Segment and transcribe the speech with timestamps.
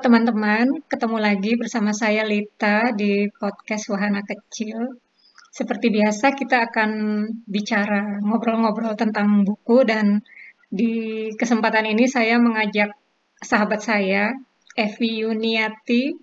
[0.00, 4.96] Teman-teman, ketemu lagi bersama saya Lita di podcast Wahana Kecil.
[5.52, 6.90] Seperti biasa kita akan
[7.44, 10.24] bicara ngobrol-ngobrol tentang buku dan
[10.72, 12.96] di kesempatan ini saya mengajak
[13.44, 14.32] sahabat saya,
[14.72, 16.16] Evi Yuniati.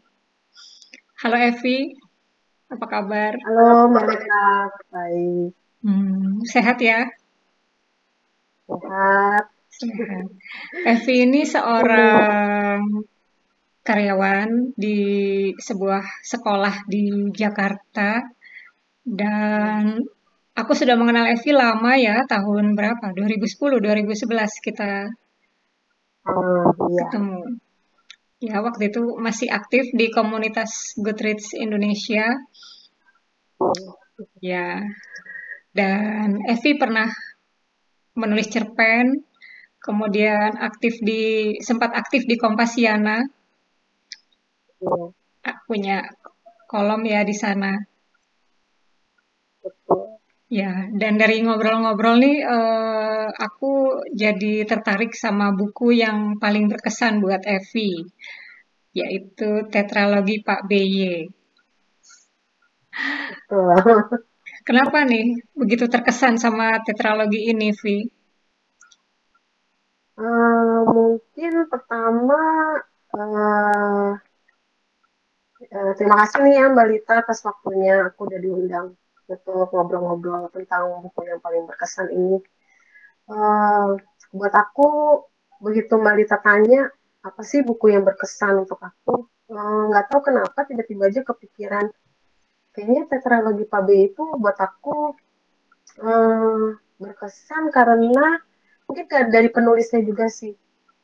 [1.22, 1.94] Halo Evi,
[2.74, 3.38] apa kabar?
[3.46, 4.50] Halo Mbak Lita,
[4.90, 5.54] baik.
[5.86, 7.06] Hmm, sehat ya?
[8.66, 9.54] Sehat.
[9.70, 10.26] Sehat.
[10.82, 13.06] Evi ini seorang
[13.88, 15.00] karyawan di
[15.56, 18.20] sebuah sekolah di Jakarta
[19.08, 20.04] dan
[20.52, 23.16] aku sudah mengenal Evi lama ya, tahun berapa?
[23.16, 25.08] 2010, 2011 kita
[26.28, 27.08] Oh, iya.
[27.08, 27.40] ketemu.
[28.44, 32.36] Ya, waktu itu masih aktif di komunitas Goodreads Indonesia.
[34.44, 34.84] Ya,
[35.72, 37.08] dan Evi pernah
[38.18, 39.24] menulis cerpen,
[39.80, 43.24] kemudian aktif di sempat aktif di Kompasiana,
[45.48, 46.06] Ah, punya
[46.70, 47.72] kolom ya di sana.
[49.64, 50.22] betul.
[50.48, 57.44] Ya, dan dari ngobrol-ngobrol nih, eh, aku jadi tertarik sama buku yang paling berkesan buat
[57.44, 58.08] Evi,
[58.96, 61.28] yaitu Tetralogi Pak BY.
[63.48, 63.76] Betul.
[64.68, 67.98] Kenapa nih begitu terkesan sama tetralogi ini, Vi?
[70.18, 72.42] Eh, mungkin pertama,
[73.14, 74.10] eh,
[75.76, 78.88] eh, terima kasih nih ya Mbak Lita atas waktunya aku udah diundang
[79.32, 82.36] untuk ngobrol-ngobrol tentang buku yang paling berkesan ini.
[83.34, 83.88] Eh,
[84.38, 84.88] buat aku,
[85.66, 86.82] begitu Mbak Lita tanya,
[87.28, 89.14] apa sih buku yang berkesan untuk aku?
[89.54, 91.86] Eh, Nggak tahu kenapa tiba-tiba aja kepikiran
[92.74, 95.16] kayaknya tetralogi Pabe itu buat aku
[96.10, 96.66] eh,
[97.02, 98.40] berkesan karena
[98.88, 99.06] mungkin
[99.36, 100.54] dari penulisnya juga sih.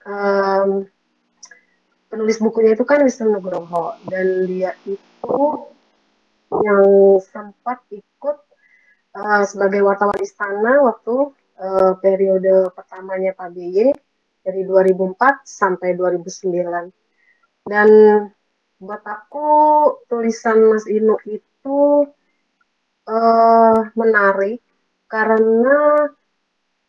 [0.07, 0.71] Em,
[2.13, 5.37] penulis bukunya itu kan Wisnu Nugroho dan dia itu
[6.61, 6.85] yang
[7.25, 8.37] sempat ikut
[9.17, 13.89] eh, sebagai wartawan istana waktu eh, periode pertamanya Pak BY
[14.45, 16.93] dari 2004 sampai 2009.
[17.65, 17.89] Dan
[18.77, 19.49] buat aku
[20.05, 22.05] tulisan Mas Inu itu
[23.09, 24.61] eh, menarik
[25.09, 26.05] karena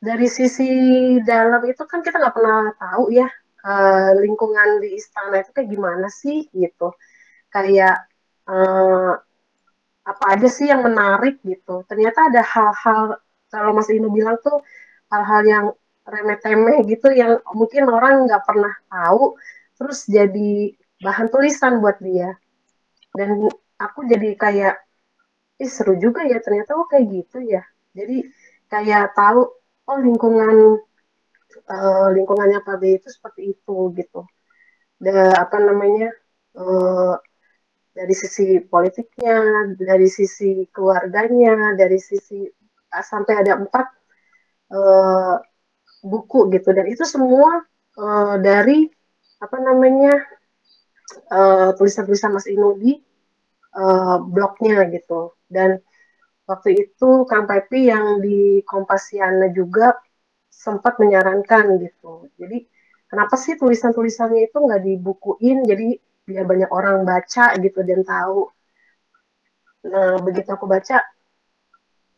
[0.05, 0.69] dari sisi
[1.25, 3.25] dalam itu kan kita nggak pernah tahu ya
[3.67, 6.85] eh, lingkungan di istana itu kayak gimana sih gitu.
[7.55, 7.95] Kayak
[8.51, 9.13] eh,
[10.05, 11.83] apa aja sih yang menarik gitu.
[11.89, 13.03] Ternyata ada hal-hal
[13.53, 14.61] kalau Mas Inu bilang tuh
[15.13, 15.67] hal-hal yang
[16.05, 19.41] remeh-temeh gitu yang mungkin orang nggak pernah tahu
[19.81, 22.37] terus jadi bahan tulisan buat dia.
[23.17, 23.49] Dan
[23.81, 24.75] aku jadi kayak
[25.63, 27.63] Ih, seru juga ya ternyata oh kayak gitu ya.
[27.95, 28.27] Jadi
[28.73, 29.41] kayak tahu
[29.91, 30.83] oh lingkungan
[31.57, 34.21] eh, lingkungannya Pak B itu seperti itu gitu.
[34.99, 36.11] Dan apa namanya
[36.59, 37.15] eh,
[37.95, 39.37] dari sisi politiknya,
[39.79, 42.43] dari sisi keluarganya, dari sisi
[42.91, 43.87] ah, sampai ada empat
[44.75, 45.37] eh,
[46.05, 46.69] buku gitu.
[46.77, 47.63] Dan itu semua
[47.99, 48.79] eh, dari
[49.45, 50.15] apa namanya
[51.77, 52.93] tulisan-tulisan Mas Inu di
[53.77, 55.37] eh, blognya gitu.
[55.47, 55.79] Dan
[56.49, 59.95] waktu itu Kang Pepi yang di Kompasiana juga
[60.55, 62.31] sempat menyarankan gitu.
[62.39, 62.65] Jadi
[63.11, 68.49] kenapa sih tulisan-tulisannya itu nggak dibukuin jadi biar banyak orang baca gitu dan tahu.
[69.93, 71.05] Nah begitu aku baca,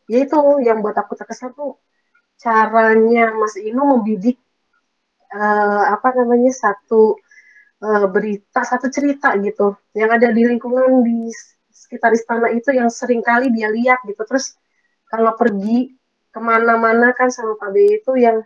[0.07, 1.75] ya itu yang buat aku terkesan tuh
[2.39, 4.37] caranya Mas Inu membidik
[5.35, 7.19] eh, apa namanya satu
[7.83, 11.27] eh, berita, satu cerita gitu yang ada di lingkungan di
[11.67, 14.21] sekitar istana itu yang sering kali dia lihat gitu.
[14.23, 14.55] Terus
[15.11, 15.91] kalau pergi
[16.31, 18.43] ke mana-mana kan sama Pak itu yang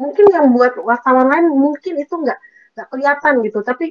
[0.00, 2.38] mungkin yang buat wartawan lain mungkin itu nggak
[2.76, 3.60] nggak kelihatan gitu.
[3.60, 3.86] Tapi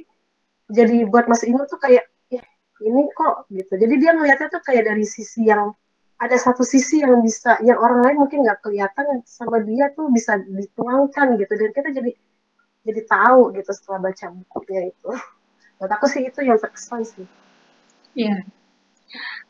[0.70, 2.42] jadi buat Mas Inu tuh kayak ya
[2.82, 3.74] ini kok gitu.
[3.76, 5.74] Jadi dia ngelihatnya tuh kayak dari sisi yang
[6.20, 10.38] ada satu sisi yang bisa yang orang lain mungkin nggak kelihatan sama dia tuh bisa
[10.40, 11.52] dituangkan gitu.
[11.54, 12.12] Dan kita jadi
[12.80, 15.10] jadi tahu gitu setelah baca bukunya itu.
[15.80, 17.24] Buat aku sih itu yang terkesan sih.
[18.12, 18.42] Ya,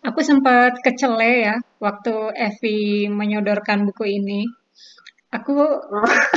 [0.04, 4.42] aku sempat kecele ya waktu Evi menyodorkan buku ini.
[5.30, 5.54] Aku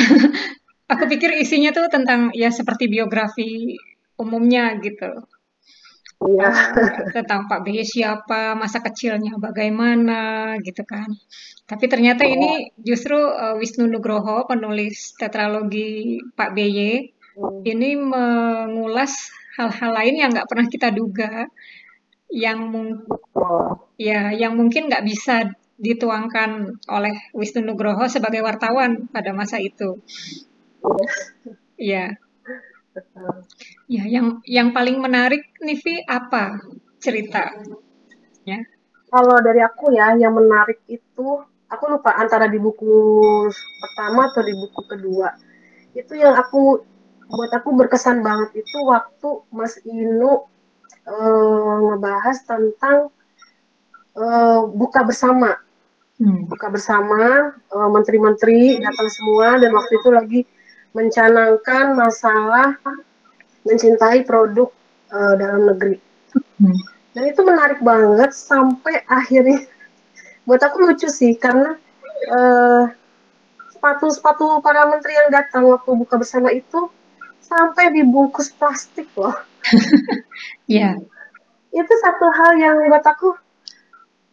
[0.92, 3.78] aku pikir isinya tuh tentang ya seperti biografi
[4.20, 5.12] umumnya gitu.
[6.24, 6.72] iya
[7.12, 11.12] tentang Pak BY siapa, masa kecilnya bagaimana gitu kan.
[11.68, 19.92] Tapi ternyata ini justru eh, Wisnu Nugroho, penulis tetralogi Pak BY, Hmm, ini mengulas hal-hal
[19.98, 21.50] lain yang nggak pernah kita duga,
[22.34, 23.94] yang mung- betul.
[24.02, 30.02] ya yang mungkin nggak bisa dituangkan oleh Wisnu Nugroho sebagai wartawan pada masa itu.
[31.78, 32.18] Ya.
[33.90, 36.62] Ya, yang yang paling menarik nih Vi apa
[37.02, 37.54] cerita?
[38.46, 38.62] Ya.
[39.10, 41.28] Kalau dari aku ya, yang menarik itu
[41.70, 42.94] aku lupa antara di buku
[43.82, 45.34] pertama atau di buku kedua.
[45.94, 46.82] Itu yang aku
[47.34, 50.53] buat aku berkesan banget itu waktu Mas Inu
[51.08, 53.12] uh, ngebahas tentang
[54.18, 55.58] uh, buka bersama.
[56.22, 56.46] Hmm.
[56.46, 60.42] Buka bersama uh, menteri-menteri datang semua dan waktu itu lagi
[60.94, 62.78] mencanangkan masalah
[63.66, 64.70] mencintai produk
[65.10, 65.98] uh, dalam negeri.
[66.62, 66.78] Hmm.
[67.14, 69.66] Dan itu menarik banget sampai akhirnya
[70.48, 71.78] buat aku lucu sih karena
[72.30, 72.86] uh,
[73.74, 76.88] sepatu-sepatu para menteri yang datang waktu buka bersama itu
[77.44, 79.36] sampai dibungkus plastik loh.
[80.72, 80.96] Iya.
[81.00, 81.84] yeah.
[81.84, 83.34] Itu satu hal yang buat aku,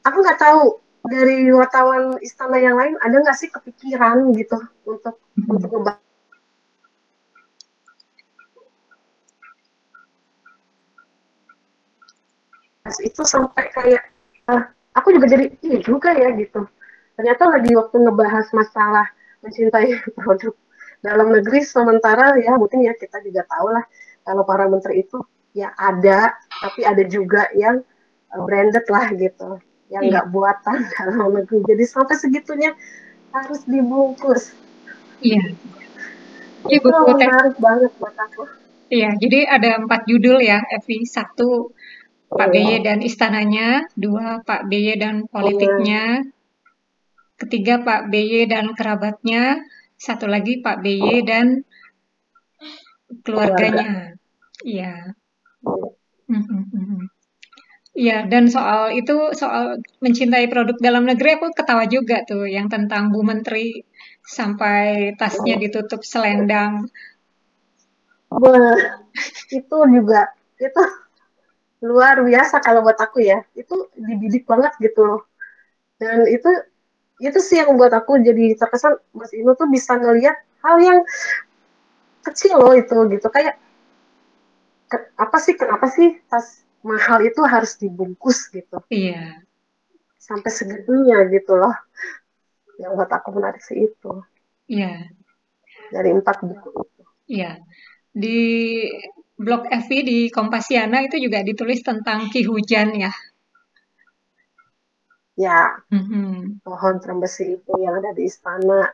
[0.04, 5.40] aku nggak tahu dari wartawan istana yang lain ada nggak sih kepikiran gitu untuk mm
[5.40, 5.54] -hmm.
[5.56, 5.96] untuk ngebahas
[13.00, 14.02] itu sampai kayak
[14.52, 16.68] uh, aku juga jadi iya juga ya gitu
[17.16, 19.06] ternyata lagi waktu ngebahas masalah
[19.40, 20.52] mencintai produk
[21.00, 23.84] dalam negeri sementara ya mungkin ya kita juga tahu lah
[24.30, 25.18] kalau para menteri itu
[25.50, 27.82] ya ada tapi ada juga yang
[28.30, 29.58] uh, branded lah gitu
[29.90, 30.10] yang iya.
[30.14, 30.32] nggak iya.
[30.32, 31.58] buatan dalam negeri.
[31.66, 32.70] Jadi sampai segitunya
[33.34, 34.54] harus dibungkus.
[35.18, 35.58] Iya.
[36.70, 38.46] Itu menarik banget buat aku.
[38.90, 41.02] Iya jadi ada empat judul ya Evi.
[41.06, 41.74] Satu
[42.30, 42.50] Pak oh.
[42.54, 43.90] BY dan istananya.
[43.98, 46.22] Dua Pak BY dan politiknya.
[47.34, 49.58] Ketiga Pak BY dan kerabatnya.
[49.98, 51.66] Satu lagi Pak BY dan
[53.26, 54.19] keluarganya.
[54.64, 55.14] Iya.
[57.90, 63.10] Iya, dan soal itu soal mencintai produk dalam negeri aku ketawa juga tuh yang tentang
[63.10, 63.82] Bu Menteri
[64.22, 66.86] sampai tasnya ditutup selendang.
[68.30, 68.78] Wah,
[69.50, 70.30] itu juga
[70.62, 70.82] itu
[71.82, 73.42] luar biasa kalau buat aku ya.
[73.58, 75.20] Itu dibidik banget gitu loh.
[75.98, 76.46] Dan itu
[77.20, 80.98] itu sih yang membuat aku jadi terkesan Mas Inu tuh bisa ngelihat hal yang
[82.24, 83.58] kecil loh itu gitu kayak
[84.90, 88.82] ke, apa sih kenapa sih tas mahal itu harus dibungkus gitu.
[88.90, 89.46] Iya.
[90.18, 91.72] Sampai segitunya gitu loh.
[92.80, 94.12] Yang buat aku menarik sih itu.
[94.66, 95.06] Iya.
[95.94, 96.68] Dari empat buku.
[96.82, 97.62] Itu iya.
[98.10, 98.40] Di
[99.38, 103.12] blog FV di Kompasiana itu juga ditulis tentang Ki Hujan ya.
[105.38, 105.80] Ya.
[105.88, 106.60] Mm-hmm.
[106.66, 108.90] pohon trembesi itu yang ada di istana.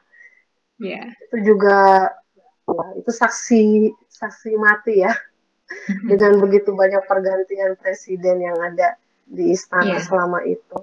[0.77, 1.09] Yeah.
[1.33, 2.13] itu juga
[2.69, 5.17] ya, itu saksi saksi mati ya.
[6.11, 8.95] Dengan begitu banyak pergantian presiden yang ada
[9.27, 10.03] di istana yeah.
[10.03, 10.79] selama itu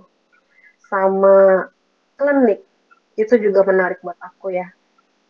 [0.92, 1.68] sama
[2.20, 2.62] klinik
[3.16, 4.68] itu juga menarik buat aku ya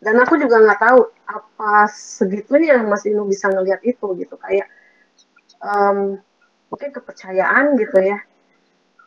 [0.03, 4.67] dan aku juga nggak tahu apa segitunya Mas Inu bisa ngelihat itu gitu kayak
[5.63, 6.19] um,
[6.67, 8.19] mungkin kepercayaan gitu ya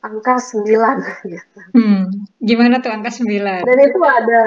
[0.07, 0.65] angka 9
[1.35, 1.61] gitu.
[1.75, 2.09] Hmm,
[2.39, 3.67] gimana tuh angka 9?
[3.67, 4.41] Dan itu ada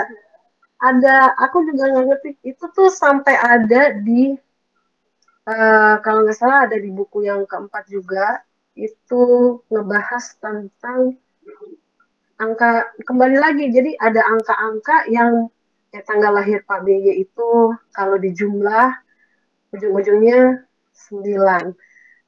[0.80, 4.40] ada aku juga nggak ngerti itu tuh sampai ada di
[5.50, 8.46] uh, kalau nggak salah ada di buku yang keempat juga
[8.78, 9.24] itu
[9.68, 11.18] ngebahas tentang
[12.40, 15.52] angka kembali lagi jadi ada angka-angka yang
[15.90, 18.94] ya tanggal lahir Pak BY itu kalau dijumlah
[19.74, 20.64] ujung-ujungnya
[21.12, 21.76] 9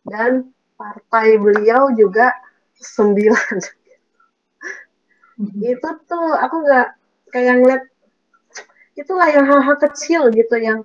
[0.09, 2.33] dan partai beliau juga
[2.81, 3.55] sembilan
[5.37, 5.61] mm-hmm.
[5.61, 6.87] itu tuh aku nggak
[7.29, 7.83] kayak ngeliat
[8.97, 10.83] itulah yang hal-hal kecil gitu yang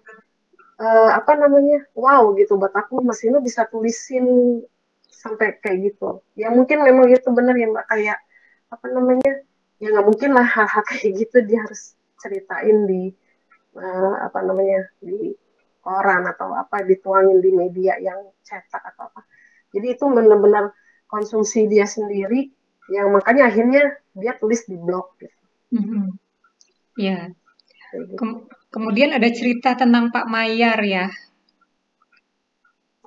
[0.81, 4.61] uh, apa namanya wow gitu buat aku Mas Ino bisa tulisin
[5.11, 8.19] sampai kayak gitu ya mungkin memang itu benar ya mbak kayak
[8.71, 9.33] apa namanya
[9.81, 13.13] ya nggak mungkin lah hal-hal kayak gitu dia harus ceritain di
[13.77, 15.35] uh, apa namanya di
[15.81, 19.23] koran atau apa dituangin di media yang cetak atau apa
[19.75, 20.73] jadi itu benar-benar
[21.07, 22.51] konsumsi dia sendiri
[22.91, 25.39] yang makanya akhirnya dia tulis di blog gitu.
[25.75, 26.05] Mm-hmm.
[27.03, 27.31] Ya.
[27.93, 28.27] Gitu.
[28.77, 31.09] Kem- kemudian ada cerita tentang Pak Mayar ya.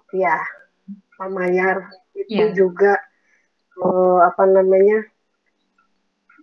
[0.10, 0.42] Ya,
[1.14, 2.58] Pak Mayar itu ya.
[2.58, 2.98] juga
[3.78, 5.06] uh, apa namanya?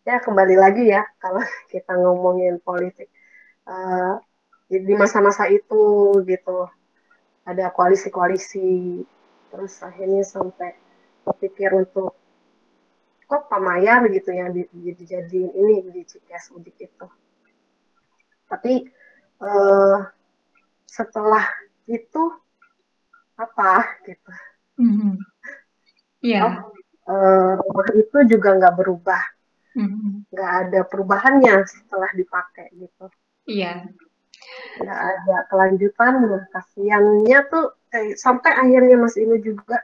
[0.07, 1.43] Ya kembali lagi ya kalau
[1.75, 3.11] kita ngomongin politik
[3.67, 4.23] uh,
[4.71, 6.71] di masa-masa itu gitu
[7.43, 9.03] ada koalisi-koalisi
[9.51, 10.79] terus akhirnya sampai
[11.27, 12.15] berpikir untuk
[13.27, 17.11] kok pamayar gitu yang dijadiin ini di Cikes Udik itu.
[18.47, 18.87] Tapi
[19.41, 19.99] uh,
[20.87, 21.45] setelah
[21.87, 22.23] itu
[23.37, 24.33] apa gitu?
[24.81, 25.13] Mm-hmm.
[26.25, 26.45] Yeah.
[27.07, 29.23] Oh, uh, rumah itu juga nggak berubah,
[29.77, 30.33] mm-hmm.
[30.33, 33.07] nggak ada perubahannya setelah dipakai gitu.
[33.47, 33.87] Iya.
[34.79, 39.81] nggak ada kelanjutan kasiannya tuh eh, sampai akhirnya Mas Inu juga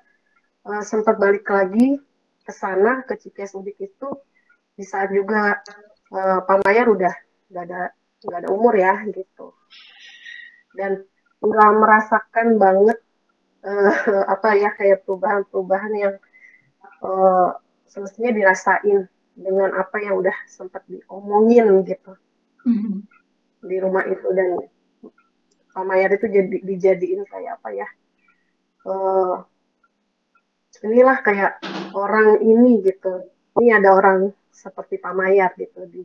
[0.68, 1.98] uh, sempat balik lagi
[2.42, 4.08] ke sana ke Cikeas Udik itu
[4.76, 5.58] di saat juga
[6.14, 7.14] uh, Pak Mayar udah
[7.50, 7.82] nggak ada
[8.24, 9.54] nggak ada umur ya gitu.
[10.72, 11.04] Dan
[11.42, 12.98] nggak merasakan banget
[13.66, 16.14] uh, apa ya kayak perubahan-perubahan yang
[17.02, 17.56] uh,
[17.90, 22.14] semestinya dirasain dengan apa yang udah sempat diomongin gitu.
[22.62, 23.10] Mm-hmm.
[23.66, 24.54] di rumah itu dan
[25.74, 27.88] Pak Mayar itu jadi dijadiin kayak apa ya
[28.86, 29.42] uh,
[30.82, 31.62] inilah kayak
[31.94, 33.30] orang ini gitu.
[33.60, 36.02] Ini ada orang seperti Pak Mayar gitu di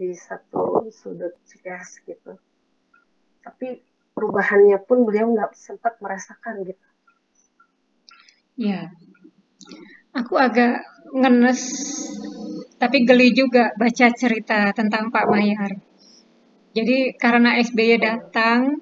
[0.00, 2.40] di satu sudut Cikeas gitu.
[3.44, 3.84] Tapi
[4.16, 6.86] perubahannya pun beliau nggak sempat merasakan gitu.
[8.56, 8.88] Ya.
[10.16, 10.80] Aku agak
[11.12, 11.60] ngenes
[12.80, 15.76] tapi geli juga baca cerita tentang Pak Mayar
[16.70, 18.78] jadi karena SBY datang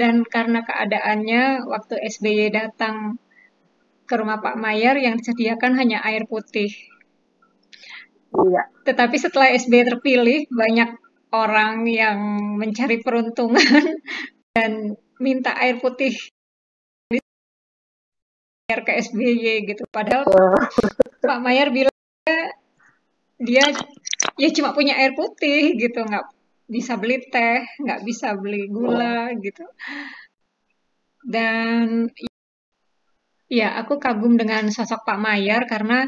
[0.00, 3.20] dan karena keadaannya waktu SBY datang
[4.08, 6.72] ke rumah Pak Mayer yang disediakan hanya air putih.
[8.34, 8.62] Iya.
[8.84, 10.90] Tetapi setelah SBY terpilih, banyak
[11.32, 12.18] orang yang
[12.56, 13.60] mencari peruntungan
[14.56, 16.14] dan minta air putih
[18.68, 19.84] ke SBY gitu.
[19.88, 20.60] Padahal oh.
[21.24, 21.96] Pak Mayer bilang
[23.40, 23.64] dia
[24.36, 26.26] ya cuma punya air putih gitu, nggak
[26.68, 29.64] bisa beli teh, nggak bisa beli gula gitu.
[31.24, 32.12] Dan
[33.48, 36.04] ya aku kagum dengan sosok Pak Mayer karena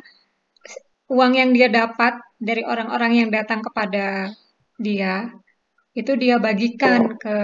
[1.11, 4.31] uang yang dia dapat dari orang-orang yang datang kepada
[4.79, 5.35] dia
[5.91, 7.37] itu dia bagikan ke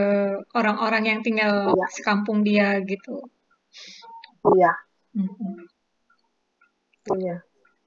[0.55, 1.87] orang-orang yang tinggal ya.
[1.91, 3.27] sekampung dia gitu.
[4.55, 4.73] Iya.
[5.19, 5.57] Mm-hmm.
[7.19, 7.37] Iya.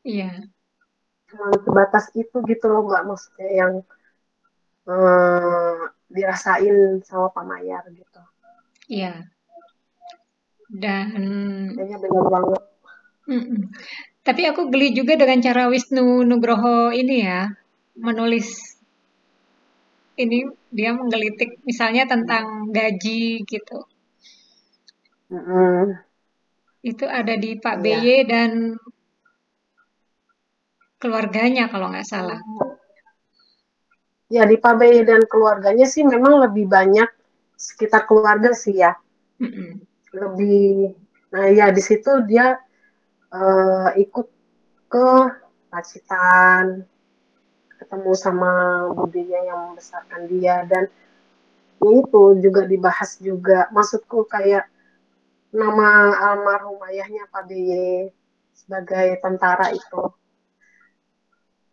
[0.03, 0.31] Iya.
[1.63, 3.73] Sebatas itu gitu loh mbak maksudnya yang
[4.83, 5.79] hmm,
[6.11, 8.21] dirasain sama Pak Mayar gitu.
[8.91, 9.31] Iya.
[10.67, 11.07] Dan
[11.79, 12.63] kayaknya benar banget.
[13.29, 13.61] Mm-mm.
[14.23, 17.49] Tapi aku geli juga dengan cara Wisnu Nugroho ini ya,
[17.97, 18.77] menulis
[20.19, 23.79] ini dia menggelitik misalnya tentang gaji gitu.
[25.31, 25.95] Mm-mm.
[26.83, 27.99] Itu ada di Pak yeah.
[28.03, 28.51] BY dan
[30.99, 32.39] keluarganya kalau nggak salah.
[34.27, 37.07] Ya di Pak BY dan keluarganya sih memang lebih banyak
[37.55, 38.93] sekitar keluarga sih ya.
[39.39, 40.93] Mm-mm lebih
[41.29, 42.57] nah ya di situ dia
[43.33, 44.27] uh, ikut
[44.89, 45.09] ke
[45.69, 46.81] Pacitan
[47.79, 48.51] ketemu sama
[48.91, 50.89] budinya yang membesarkan dia dan
[51.79, 53.71] itu juga dibahas juga.
[53.71, 54.67] Maksudku kayak
[55.55, 58.11] nama almarhum ayahnya Pak BY
[58.51, 60.03] sebagai tentara itu.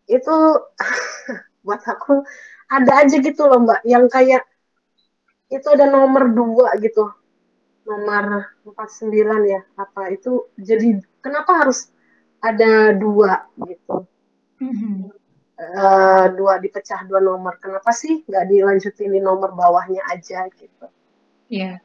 [0.07, 0.37] Itu
[1.67, 2.23] buat aku
[2.71, 3.83] ada aja gitu loh mbak.
[3.83, 4.43] Yang kayak
[5.51, 7.11] itu ada nomor dua gitu.
[7.87, 9.11] Nomor 49
[9.47, 11.91] ya apa itu jadi kenapa harus
[12.39, 14.07] ada dua gitu
[14.63, 14.97] mm-hmm.
[15.59, 20.87] uh, dua dipecah dua nomor kenapa sih nggak dilanjutin di nomor bawahnya aja gitu
[21.47, 21.79] Iya.
[21.79, 21.85] Yeah.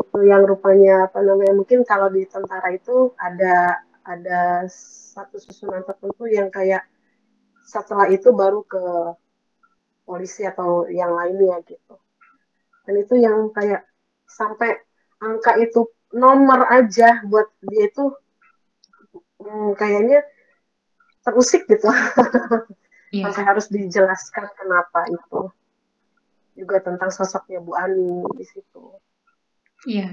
[0.00, 4.64] itu yang rupanya apa namanya mungkin kalau di tentara itu ada ada
[5.12, 6.88] satu susunan tertentu yang kayak
[7.68, 8.80] setelah itu baru ke
[10.08, 12.00] polisi atau yang lainnya gitu
[12.88, 13.84] dan itu yang kayak
[14.24, 14.80] sampai
[15.20, 18.04] angka itu nomor aja buat dia itu
[19.40, 20.26] hmm, kayaknya
[21.22, 21.86] terusik gitu
[23.14, 23.28] yeah.
[23.28, 25.50] sampai harus dijelaskan kenapa itu
[26.58, 28.84] juga tentang sosoknya Bu Ani di situ.
[29.88, 30.12] Iya.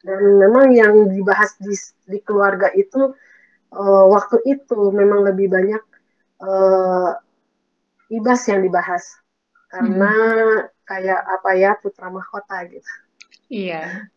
[0.00, 1.76] Dan memang yang dibahas di,
[2.08, 3.12] di keluarga itu
[3.74, 5.82] uh, waktu itu memang lebih banyak
[6.40, 7.20] uh,
[8.08, 9.20] ibas yang dibahas
[9.70, 10.72] karena hmm.
[10.88, 12.92] kayak apa ya putra mahkota gitu.
[13.50, 14.08] Iya.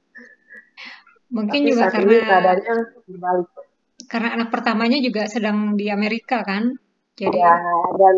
[1.34, 2.74] Mungkin Tapi juga karena keadaannya.
[4.06, 6.78] Karena anak pertamanya juga sedang di Amerika kan,
[7.18, 7.34] jadi.
[7.42, 7.54] Ya
[7.98, 8.16] dan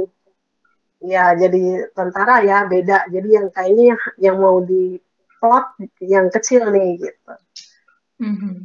[1.00, 1.64] ya jadi
[1.96, 3.08] tentara ya beda.
[3.08, 5.00] Jadi yang kayaknya yang, yang mau di
[5.40, 5.66] plot
[6.04, 7.34] yang kecil nih gitu.
[8.20, 8.56] Mm-hmm.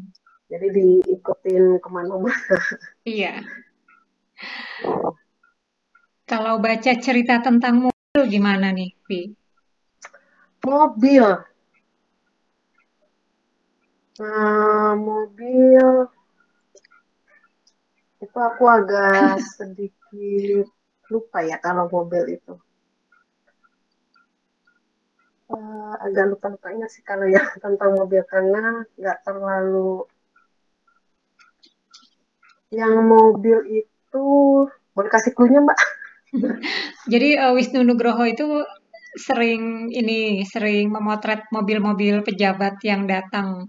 [0.51, 2.35] Jadi diikutin ke mana-mana.
[3.07, 3.47] Iya.
[6.27, 9.35] Kalau baca cerita tentang mobil gimana nih, Pi?
[10.63, 11.27] Mobil,
[14.21, 15.87] Nah, mobil.
[18.21, 20.69] Itu aku agak sedikit
[21.09, 22.55] lupa ya kalau mobil itu.
[25.51, 30.07] Uh, agak lupa-lupa ingat sih kalau ya tentang mobil karena nggak terlalu
[32.71, 34.27] yang mobil itu
[34.95, 35.75] boleh kasih klunya mbak?
[37.13, 38.47] Jadi uh, Wisnu Nugroho itu
[39.19, 43.67] sering ini sering memotret mobil-mobil pejabat yang datang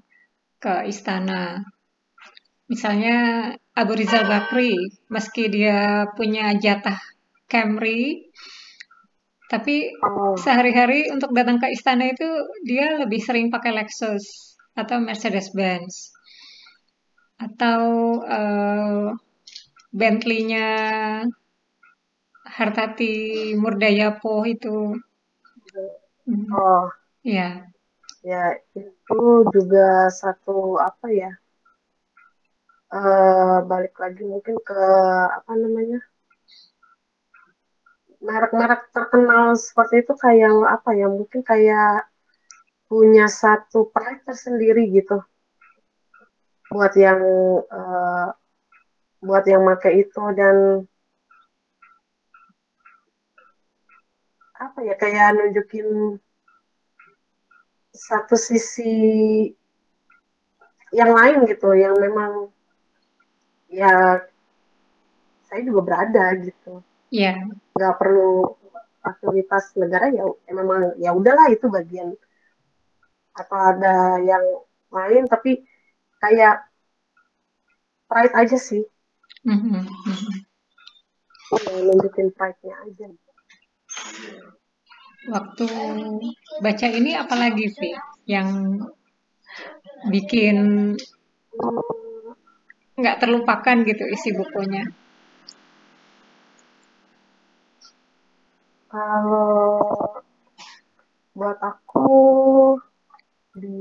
[0.61, 1.65] ke istana.
[2.69, 4.77] Misalnya Abu Rizal Bakri,
[5.11, 7.01] meski dia punya jatah
[7.51, 8.31] Camry,
[9.51, 12.29] tapi Oh, sehari-hari untuk datang ke istana itu
[12.63, 16.15] dia lebih sering pakai Lexus atau Mercedes-Benz
[17.35, 17.81] atau
[18.23, 19.11] uh,
[19.91, 20.69] Bentley-nya
[22.47, 24.95] Hartati Murdayapo itu.
[26.31, 26.85] Oh,
[27.25, 27.70] ya,
[28.29, 28.43] ya
[28.77, 29.19] itu
[29.55, 31.31] juga satu apa ya?
[32.97, 34.81] eh balik lagi mungkin ke
[35.37, 35.99] apa namanya?
[38.27, 41.07] Merek-merek terkenal seperti itu kayak apa ya?
[41.17, 42.11] Mungkin kayak
[42.91, 45.17] punya satu pride tersendiri gitu
[46.71, 47.21] buat yang
[47.67, 48.27] eh,
[49.23, 50.55] buat yang pakai itu dan
[54.55, 55.87] apa ya kayak nunjukin
[57.91, 58.93] satu sisi
[60.91, 62.51] yang lain gitu yang memang
[63.71, 64.19] ya
[65.47, 66.83] saya juga berada gitu.
[67.11, 67.35] Ya,
[67.75, 68.55] nggak perlu
[69.03, 72.15] aktivitas negara ya ya memang ya udahlah itu bagian.
[73.35, 74.43] Atau ada yang
[74.91, 75.63] lain tapi
[76.19, 76.63] kayak
[78.07, 78.83] pride aja sih.
[79.43, 80.33] Mhm, mhm.
[81.51, 83.09] ya, nunjukin pride-nya aja
[85.29, 85.67] Waktu
[86.65, 87.93] baca ini apalagi Vi
[88.25, 88.81] yang
[90.09, 90.57] bikin
[92.97, 94.81] nggak terlupakan gitu isi bukunya.
[98.91, 100.19] kalau
[101.31, 102.11] buat aku
[103.55, 103.79] di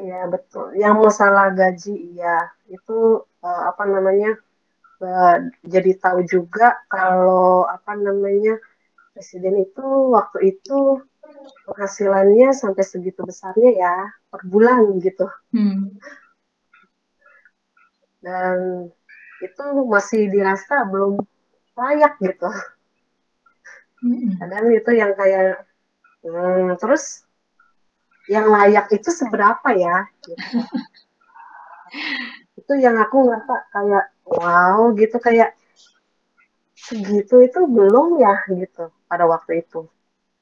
[0.00, 0.72] ya betul.
[0.80, 4.40] Yang masalah gaji ya itu eh, apa namanya
[5.66, 8.58] jadi tahu juga kalau apa namanya
[9.12, 9.84] presiden itu
[10.14, 11.02] waktu itu
[11.66, 13.96] penghasilannya sampai segitu besarnya ya
[14.30, 15.98] per bulan gitu Hmm,
[18.22, 18.88] dan
[19.42, 21.18] itu masih dirasa belum
[21.76, 22.48] layak gitu
[24.06, 24.38] mhm.
[24.38, 25.66] kadang itu yang kayak
[26.22, 27.26] hmm, terus
[28.30, 30.38] yang layak itu seberapa ya gitu.
[32.62, 35.50] itu yang aku ngerasa kayak wow gitu kayak
[36.86, 39.78] segitu itu belum ya gitu pada waktu itu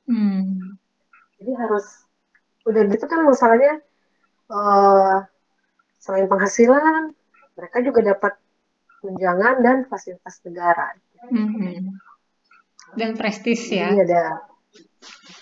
[0.06, 0.76] Hmm,
[1.38, 1.86] jadi harus
[2.68, 3.72] udah gitu kan masalahnya
[4.54, 5.14] eh,
[6.04, 7.02] selain penghasilan
[7.56, 8.32] mereka juga dapat
[9.02, 10.86] tunjangan dan fasilitas negara
[11.30, 12.00] mhm.
[12.98, 13.90] Dan prestis ya.
[13.94, 14.20] jadi ada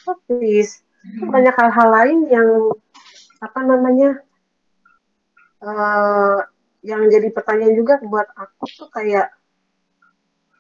[0.04, 0.68] praktis
[1.04, 2.48] Hmm, banyak hal-hal lain yang
[3.42, 4.10] apa namanya
[5.62, 6.38] eh,
[6.86, 9.34] yang jadi pertanyaan juga buat aku tuh kayak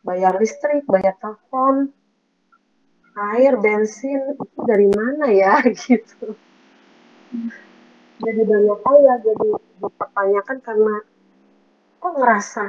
[0.02, 1.90] bayar listrik, bayar telepon,
[3.34, 6.34] air, bensin itu dari mana ya gitu.
[8.18, 10.94] Jadi banyak hal ya jadi dipertanyakan karena
[12.02, 12.66] kok ngerasa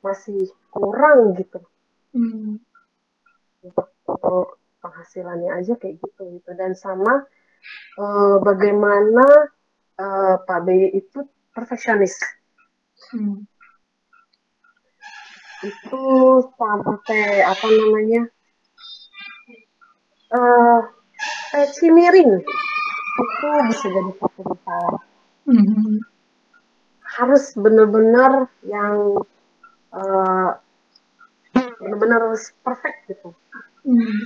[0.00, 1.60] masih kurang gitu.
[2.16, 2.56] Hmm,
[3.60, 6.50] untuk, untuk penghasilannya aja kayak gitu gitu.
[6.56, 7.28] Dan sama
[8.00, 9.52] eh, bagaimana
[10.00, 12.16] eh, Pak BY itu perfeksionis
[13.12, 13.46] hmm,
[15.64, 16.02] itu
[16.56, 18.22] sampai apa namanya
[20.36, 20.80] eh
[21.52, 25.00] peci miring itu bisa jadi satu masalah
[25.48, 26.04] mhm.
[27.16, 28.32] harus benar-benar
[28.68, 29.24] yang
[29.96, 30.50] eh,
[31.80, 32.22] benar-benar
[32.64, 33.30] perfect gitu
[33.86, 34.18] Hmm,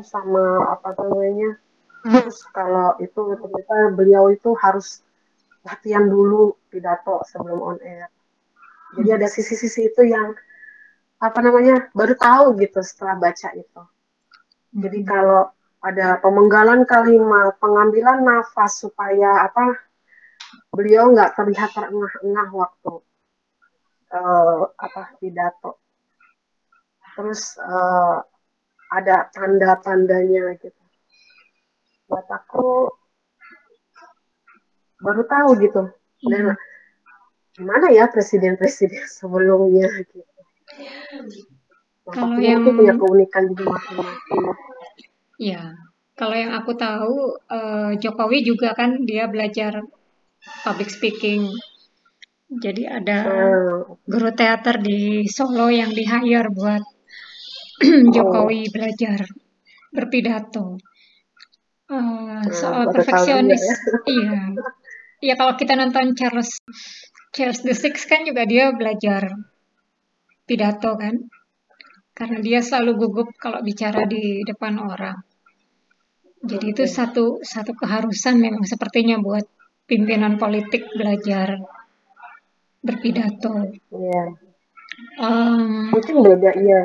[0.00, 1.60] sama apa namanya
[2.08, 5.04] terus kalau itu ternyata beliau itu harus
[5.68, 8.08] latihan dulu pidato sebelum on air.
[8.96, 10.32] Jadi ada sisi-sisi itu yang
[11.20, 13.82] apa namanya baru tahu gitu setelah baca itu.
[14.72, 15.06] Jadi mhm.
[15.06, 15.42] kalau
[15.84, 19.76] ada pemenggalan kalimat pengambilan nafas supaya apa
[20.72, 22.94] beliau nggak terlihat terengah-engah waktu
[24.16, 25.78] eh, apa pidato
[27.14, 28.18] terus eh,
[28.88, 30.82] ada tanda-tandanya gitu.
[32.08, 32.88] Buat aku
[35.02, 35.82] baru tahu gitu
[36.26, 36.58] dan Hmm.
[37.54, 40.22] gimana ya presiden-presiden sebelumnya gitu
[42.08, 44.42] Kalau yang punya keunikan juga masing-masing
[45.38, 45.76] ya,
[46.18, 49.84] kalau yang aku tahu eh, Jokowi juga kan dia belajar
[50.66, 51.46] public speaking.
[52.48, 56.80] Jadi ada nah, guru teater di Solo yang di hire buat
[57.84, 59.22] oh, Jokowi belajar
[59.92, 60.80] berpidato.
[61.88, 63.76] Eh, nah, soal perfeksionis, ya
[64.08, 64.40] iya.
[65.18, 66.62] Iya kalau kita nonton Charles
[67.34, 69.34] Charles the Six kan juga dia belajar
[70.46, 71.28] pidato kan,
[72.14, 75.18] karena dia selalu gugup kalau bicara di depan orang.
[76.38, 79.42] Jadi itu satu satu keharusan memang sepertinya buat
[79.90, 81.58] pimpinan politik belajar
[82.78, 83.74] berpidato.
[83.90, 84.22] Iya.
[85.18, 86.82] Um, Mungkin beda iya.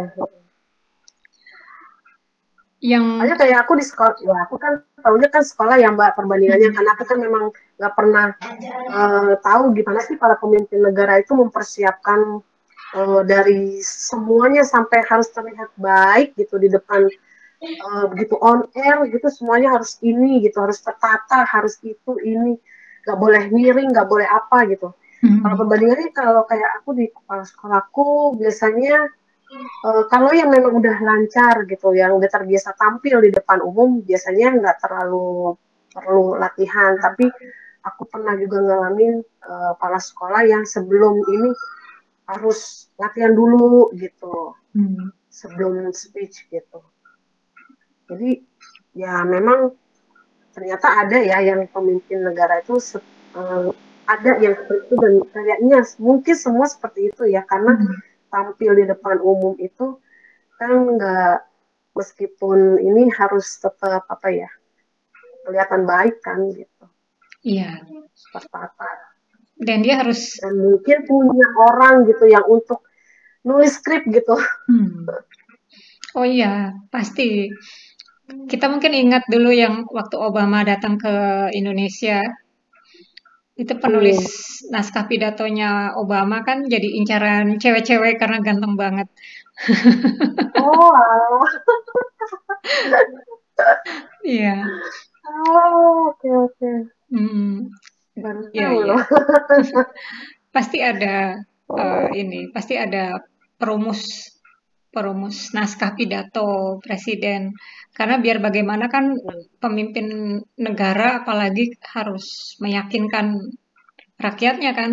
[2.83, 6.71] Yang Hanya kayak aku di sekolah, ya aku kan tahunya kan sekolah yang mbak perbandingannya
[6.71, 6.75] hmm.
[6.79, 7.43] karena aku kan memang
[7.77, 8.27] nggak pernah
[8.89, 12.39] uh, tahu gimana sih para pemimpin negara itu mempersiapkan
[12.95, 17.05] uh, dari semuanya sampai harus terlihat baik gitu di depan
[17.63, 22.55] uh, begitu on air gitu semuanya harus ini gitu harus tertata harus itu ini
[23.03, 25.43] nggak boleh miring nggak boleh apa gitu hmm.
[25.43, 29.11] kalau perbandingannya kalau kayak aku di kepala sekolahku biasanya
[29.85, 34.57] uh, kalau yang memang udah lancar gitu yang udah terbiasa tampil di depan umum biasanya
[34.59, 35.57] nggak terlalu
[35.93, 37.29] perlu latihan tapi
[37.83, 41.51] aku pernah juga ngalamin uh, kepala sekolah yang sebelum ini
[42.25, 45.11] harus latihan dulu gitu hmm.
[45.27, 46.79] sebelum speech gitu
[48.07, 48.39] jadi
[48.95, 49.75] ya memang
[50.53, 52.79] ternyata ada ya yang pemimpin negara itu
[53.35, 53.73] uh,
[54.05, 58.12] ada yang seperti itu dan kayaknya mungkin semua seperti itu ya karena hmm.
[58.33, 60.01] Tampil di depan umum itu
[60.57, 61.45] kan nggak
[61.93, 64.49] meskipun ini harus tetap apa ya
[65.45, 66.85] kelihatan baik kan gitu.
[67.45, 67.85] Iya.
[68.17, 68.89] Seperti apa.
[69.53, 72.81] Dan dia harus dan mungkin punya orang gitu yang untuk
[73.45, 74.33] nulis skrip gitu.
[74.65, 75.05] Hmm.
[76.17, 77.53] Oh iya, pasti
[78.49, 81.13] kita mungkin ingat dulu yang waktu Obama datang ke
[81.53, 82.23] Indonesia,
[83.53, 84.73] itu penulis hmm.
[84.73, 89.07] naskah pidatonya Obama kan jadi incaran cewek-cewek karena ganteng banget.
[90.57, 90.89] Oh,
[94.23, 94.65] Iya.
[95.29, 96.71] Oh, oke oke.
[97.13, 97.69] Hmm.
[98.55, 98.97] ya, ya.
[100.55, 101.37] pasti ada
[101.69, 103.21] uh, ini, pasti ada
[103.61, 104.32] perumus
[104.93, 107.57] perumus naskah pidato presiden.
[107.97, 109.17] Karena biar bagaimana kan
[109.57, 113.41] pemimpin negara apalagi harus meyakinkan
[114.21, 114.91] rakyatnya kan?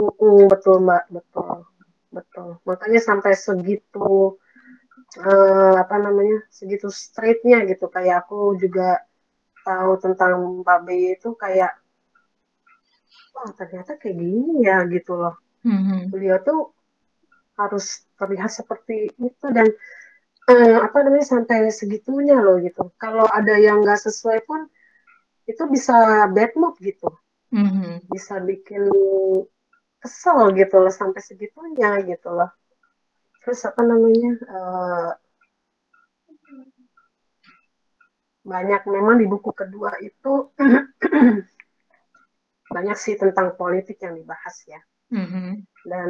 [0.00, 1.04] Uh, betul mbak.
[1.12, 1.68] Betul.
[2.12, 2.48] Betul.
[2.64, 4.36] Makanya sampai segitu
[5.20, 7.92] uh, apa namanya segitu straightnya gitu.
[7.92, 9.04] Kayak aku juga
[9.62, 11.72] tahu tentang Pak B itu kayak
[13.32, 15.36] wah ternyata kayak gini ya gitu loh.
[15.62, 16.10] Mm-hmm.
[16.10, 16.74] beliau tuh
[17.56, 19.68] harus terlihat seperti itu dan
[20.50, 22.90] eh, apa namanya sampai segitunya loh gitu.
[22.98, 24.66] Kalau ada yang nggak sesuai pun
[25.46, 27.10] itu bisa bad mood gitu,
[27.50, 28.06] mm-hmm.
[28.08, 28.86] bisa bikin
[30.02, 32.50] kesel gitu loh sampai segitunya gitu loh.
[33.42, 35.10] Terus apa namanya uh,
[38.42, 40.50] banyak memang di buku kedua itu
[42.74, 44.80] banyak sih tentang politik yang dibahas ya.
[45.12, 45.50] Mm-hmm.
[45.86, 46.08] Dan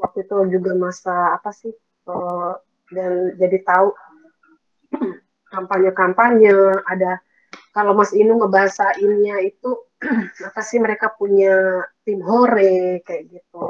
[0.00, 1.72] waktu itu juga masa apa sih
[2.08, 2.56] uh,
[2.90, 3.92] dan jadi tahu
[5.54, 6.52] kampanye-kampanye
[6.88, 7.20] ada
[7.70, 9.70] kalau Mas Inu ngebahasainnya itu
[10.48, 13.64] apa sih mereka punya tim hore kayak gitu.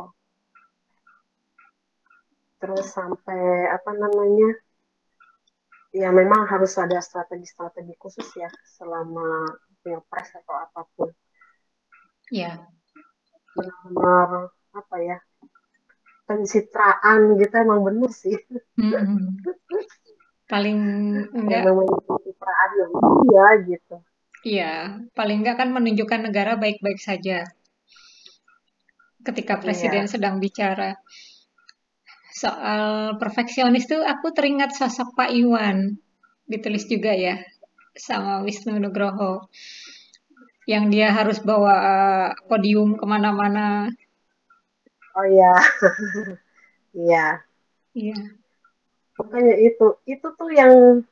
[2.60, 4.52] Terus sampai apa namanya
[5.90, 9.48] ya memang harus ada strategi-strategi khusus ya selama
[9.84, 11.10] pilpres atau apa pun.
[12.30, 12.56] Ya
[13.56, 15.18] benar apa ya
[16.30, 18.38] pencitraan gitu emang bener sih.
[18.78, 19.34] Hmm.
[20.46, 20.78] Paling
[21.34, 21.66] enggak
[22.06, 22.92] pencitraan yang
[23.26, 23.96] iya gitu.
[24.40, 24.74] Iya,
[25.18, 27.50] paling enggak kan menunjukkan negara baik-baik saja.
[29.26, 29.62] Ketika iya.
[29.66, 30.12] presiden iya.
[30.14, 30.94] sedang bicara
[32.40, 36.00] soal perfeksionis tuh aku teringat sosok Pak Iwan
[36.48, 37.36] ditulis juga ya
[37.92, 39.44] sama Wisnu Nugroho
[40.64, 41.76] yang dia harus bawa
[42.48, 43.92] podium ke mana-mana
[45.16, 45.52] Oh iya.
[47.06, 47.26] iya.
[47.94, 48.18] Iya.
[49.18, 51.02] Makanya itu, itu tuh yang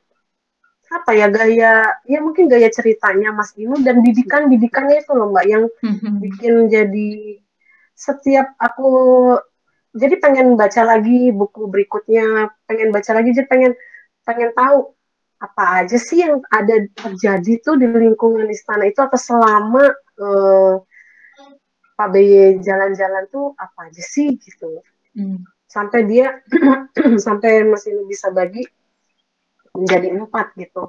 [0.89, 5.45] apa ya gaya ya mungkin gaya ceritanya Mas Inu dan didikan didikannya itu loh Mbak
[5.45, 6.13] yang mm-hmm.
[6.17, 7.11] bikin jadi
[7.93, 8.89] setiap aku
[9.93, 13.73] jadi pengen baca lagi buku berikutnya pengen baca lagi jadi pengen
[14.25, 14.97] pengen tahu
[15.39, 20.83] apa aja sih yang ada terjadi tuh di lingkungan istana itu atau selama uh,
[21.99, 24.79] Pak BY jalan-jalan tuh apa aja sih gitu.
[25.11, 25.43] Hmm.
[25.67, 26.39] Sampai dia
[27.27, 28.63] sampai Mas ini bisa bagi
[29.75, 30.87] menjadi empat gitu.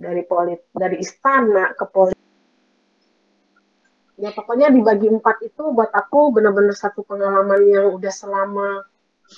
[0.00, 2.16] Dari polit dari istana ke polit.
[4.16, 8.88] Ya pokoknya dibagi empat itu buat aku benar-benar satu pengalaman yang udah selama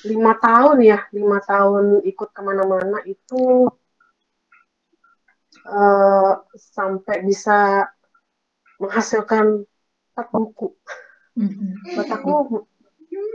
[0.07, 3.67] lima tahun ya lima tahun ikut ke mana-mana itu
[5.67, 7.91] uh, sampai bisa
[8.79, 9.67] menghasilkan
[10.33, 10.73] buku.
[11.37, 11.71] Mm-hmm.
[11.97, 12.33] Buat aku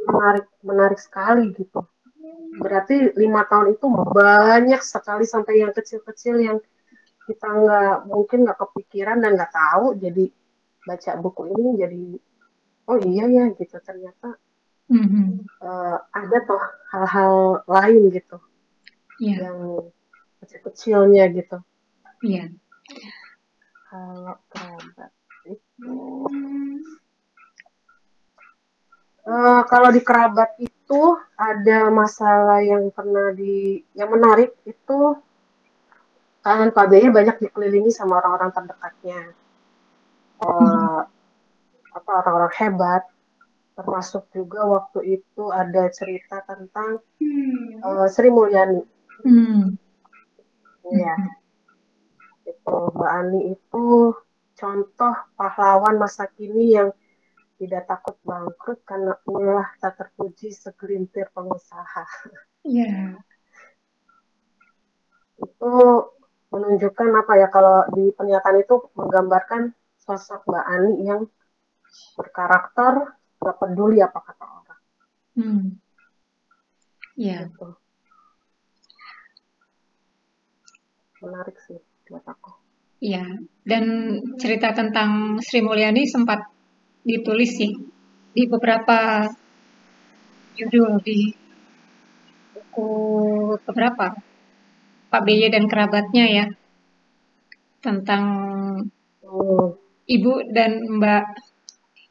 [0.10, 1.86] menarik menarik sekali gitu
[2.60, 6.58] berarti lima tahun itu banyak sekali sampai yang kecil-kecil yang
[7.26, 10.28] kita nggak mungkin nggak kepikiran dan nggak tahu jadi
[10.84, 12.04] baca buku ini jadi
[12.92, 14.36] oh iya ya gitu ternyata
[14.92, 15.48] Mhm.
[15.64, 18.44] uh, ada toh hal-hal lain gitu
[19.24, 19.88] Iya, yang
[20.44, 21.64] kecil-kecilnya gitu
[22.28, 22.52] iya.
[23.88, 25.12] kalau kerabat
[29.22, 31.02] Uh, kalau di kerabat itu
[31.38, 35.14] ada masalah yang pernah di yang menarik itu
[36.42, 39.22] kan BY banyak dikelilingi sama orang-orang terdekatnya.
[40.42, 41.06] Uh,
[41.94, 43.04] apa orang-orang hebat.
[43.78, 47.02] Termasuk juga waktu itu ada cerita tentang
[47.86, 48.82] uh, Sri Mulyani.
[49.22, 49.78] Hmm.
[50.92, 51.14] ya
[52.52, 53.86] itu Mbak Ani itu
[54.62, 56.94] contoh pahlawan masa kini yang
[57.58, 62.06] tidak takut bangkrut karena ulah tak terpuji segelintir pengusaha.
[62.62, 63.18] Iya.
[65.42, 65.74] Itu
[66.54, 71.22] menunjukkan apa ya kalau di pernyataan itu menggambarkan sosok Mbak Ani yang
[72.18, 74.82] berkarakter gak peduli apa kata orang.
[75.38, 75.66] Hmm.
[77.18, 77.50] Iya.
[77.50, 77.68] Gitu.
[81.26, 82.61] Menarik sih buat aku.
[83.02, 83.26] Iya.
[83.66, 83.84] Dan
[84.38, 86.46] cerita tentang Sri Mulyani sempat
[87.02, 87.74] ditulis sih
[88.32, 89.26] di beberapa
[90.56, 91.34] judul di
[92.54, 92.90] buku
[93.66, 94.14] keberapa
[95.12, 96.46] Pak BY dan kerabatnya ya
[97.82, 98.24] tentang
[99.32, 99.80] Hmm.
[100.12, 101.26] Ibu dan Mbak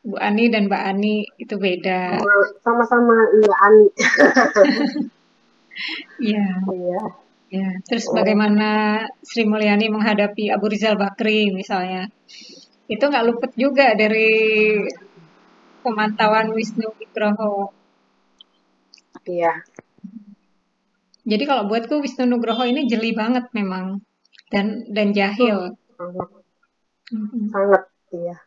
[0.09, 2.17] Bu Ani dan Mbak Ani itu beda.
[2.65, 3.87] Sama-sama iya Ani.
[6.21, 6.45] Iya.
[6.69, 7.01] Iya.
[7.51, 12.07] Ya, terus bagaimana Sri Mulyani menghadapi Abu Rizal Bakri misalnya.
[12.87, 14.31] Itu nggak luput juga dari
[15.83, 17.75] pemantauan Wisnu Nugroho.
[19.27, 19.67] Iya.
[21.27, 23.99] Jadi kalau buatku Wisnu Nugroho ini jeli banget memang
[24.55, 25.75] dan dan jahil.
[25.99, 26.31] Sangat,
[27.51, 27.83] sangat
[28.15, 28.39] iya.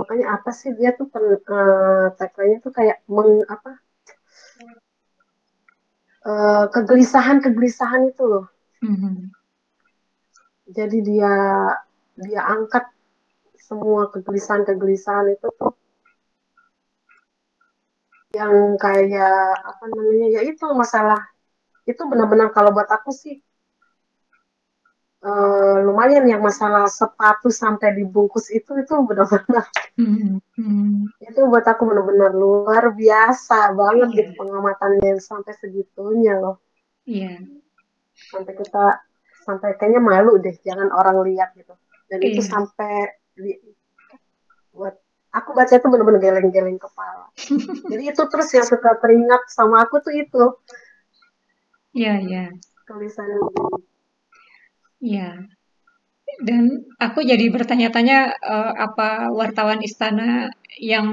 [0.00, 3.84] Makanya apa sih dia tuh pen, uh, tagline-nya tuh kayak meng apa?
[6.28, 8.44] Uh, kegelisahan-kegelisahan itu loh.
[8.84, 9.32] Mhm.
[10.68, 11.32] Jadi dia
[12.20, 12.84] dia angkat
[13.56, 15.72] semua kegelisahan-kegelisahan itu tuh
[18.36, 21.16] yang kayak apa namanya ya itu masalah
[21.88, 23.40] itu benar-benar kalau buat aku sih
[25.22, 29.66] uh, lumayan yang masalah sepatu sampai dibungkus itu itu benar-benar
[29.98, 30.38] Mhm.
[30.54, 31.10] Mhm.
[31.18, 34.16] itu buat aku benar-benar luar biasa banget Iya.
[34.22, 36.62] gitu pengamatannya sampai segitunya loh
[37.02, 37.42] Iya.
[38.30, 39.02] sampai kita
[39.42, 41.74] sampai kayaknya malu deh jangan orang lihat gitu
[42.06, 42.50] dan itu Iya.
[42.50, 42.94] sampai
[43.34, 43.58] di,
[44.70, 44.94] buat
[45.34, 47.26] aku baca itu benar-benar geleng-geleng kepala
[47.90, 50.44] jadi itu terus yang suka teringat sama aku tuh itu
[51.90, 52.44] Iya, iya.
[52.86, 53.26] tulisan
[55.00, 55.48] Iya.
[56.48, 56.62] Dan
[57.06, 58.18] aku jadi bertanya-tanya
[58.54, 59.08] eh, apa
[59.38, 60.50] wartawan istana
[60.92, 61.06] yang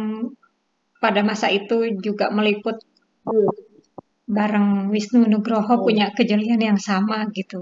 [1.04, 2.78] pada masa itu juga meliput
[3.26, 3.50] hmm,
[4.38, 5.86] bareng Wisnu Nugroho Hmm.
[5.86, 7.60] punya kejelian yang sama gitu.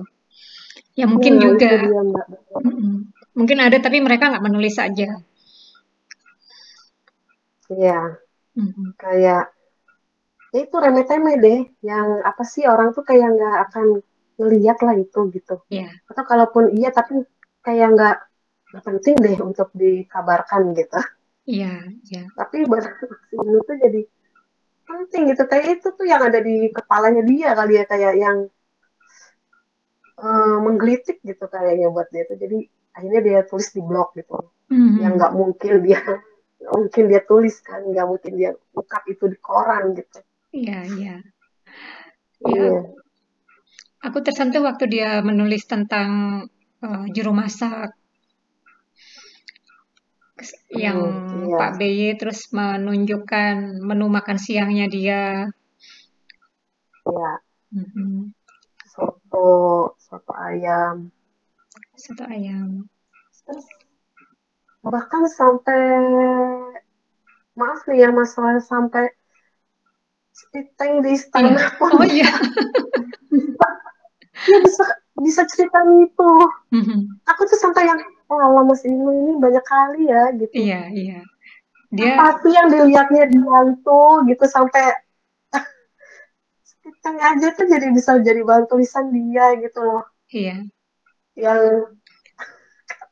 [0.99, 1.71] Ya mungkin Iya, juga.
[1.89, 2.25] dia mbak.
[3.37, 5.07] Mungkin ada tapi mereka nggak menulis aja.
[7.69, 8.17] Iya,
[8.57, 8.93] Mm-mm.
[9.01, 9.43] kayak
[10.53, 11.59] ya itu remeh-temeh deh
[11.89, 13.87] yang apa sih orang tuh kayak nggak akan
[14.43, 15.87] ngeliat lah itu gitu Iya.
[16.11, 17.23] atau kalaupun iya tapi
[17.63, 18.17] kayak nggak
[18.83, 20.99] penting deh untuk dikabarkan gitu
[21.47, 21.73] Iya,
[22.11, 22.23] iya.
[22.39, 22.83] tapi buat
[23.35, 24.01] ini tuh jadi
[24.83, 28.37] penting gitu kayak itu tuh yang ada di kepalanya dia kali ya kayak yang
[30.23, 32.57] eh, menggelitik gitu kayaknya buat dia tuh jadi
[32.93, 34.37] akhirnya dia tulis di blog gitu
[34.69, 34.97] Mhm.
[35.03, 39.37] yang nggak mungkin dia nggak mungkin dia tulis kan nggak mungkin dia ungkap itu di
[39.43, 40.19] koran gitu
[40.53, 41.15] Iya, iya.
[42.43, 42.69] Ya, iya
[44.03, 46.09] aku tersentuh waktu dia menulis tentang
[46.83, 47.95] eh, juru masak
[50.33, 51.57] Kes- yang Hmm, iya.
[51.61, 55.23] Pak BY terus menunjukkan menu makan siangnya dia.
[57.03, 57.31] iya
[57.73, 58.33] Mhm.
[58.93, 59.47] soto
[59.97, 61.09] soto ayam
[61.97, 62.85] Soto ayam.
[63.43, 63.65] terus
[64.83, 65.81] bahkan sampai
[67.53, 69.09] maaf nih ya masalah sampai
[70.77, 71.67] tank di istana Iya.
[71.77, 72.29] pun Oh iya.
[74.45, 74.85] dia bisa
[75.19, 76.31] bisa cerita itu
[76.73, 77.21] Mhm.
[77.27, 81.19] aku tuh sampai yang oh Mas Inu ini banyak kali ya gitu Iya, iya.
[81.93, 84.83] Dia apa sih yang dilihatnya dia itu gitu sampai
[87.03, 90.03] tank aja tuh jadi bisa jadi bahan tulisan dia gitu loh
[90.33, 90.63] iya.
[91.37, 91.59] yang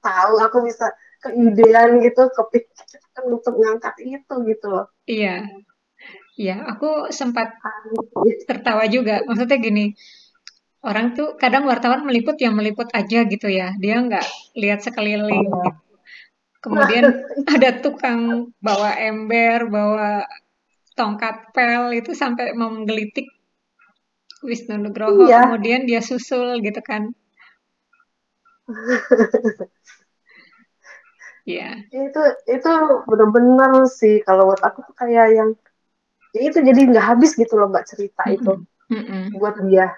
[0.02, 0.90] tahu aku bisa
[1.22, 5.46] keidean gitu kepikiran untuk ngangkat itu gitu loh Iya.
[6.40, 7.54] Ya, aku sempat
[8.50, 9.22] tertawa juga.
[9.28, 9.94] Maksudnya gini,
[10.82, 13.74] orang tuh kadang wartawan meliput yang meliput aja gitu ya.
[13.78, 14.26] Dia nggak
[14.58, 15.50] lihat sekeliling Iya.
[15.50, 15.70] gitu.
[16.62, 17.06] Kemudian
[17.58, 20.26] ada tukang bawa ember, bawa
[20.98, 23.30] tongkat pel itu sampai mau menggelitik
[24.42, 25.30] Wisnu Nugroho.
[25.30, 25.50] Iya.
[25.50, 27.14] Kemudian dia susul gitu kan.
[31.42, 31.90] Iya.
[31.90, 32.72] itu itu
[33.10, 35.50] benar-benar sih kalau buat aku tuh kayak yang
[36.38, 38.62] ya itu jadi nggak habis gitu loh mbak cerita itu
[38.94, 39.34] Mm-mm.
[39.42, 39.90] buat dia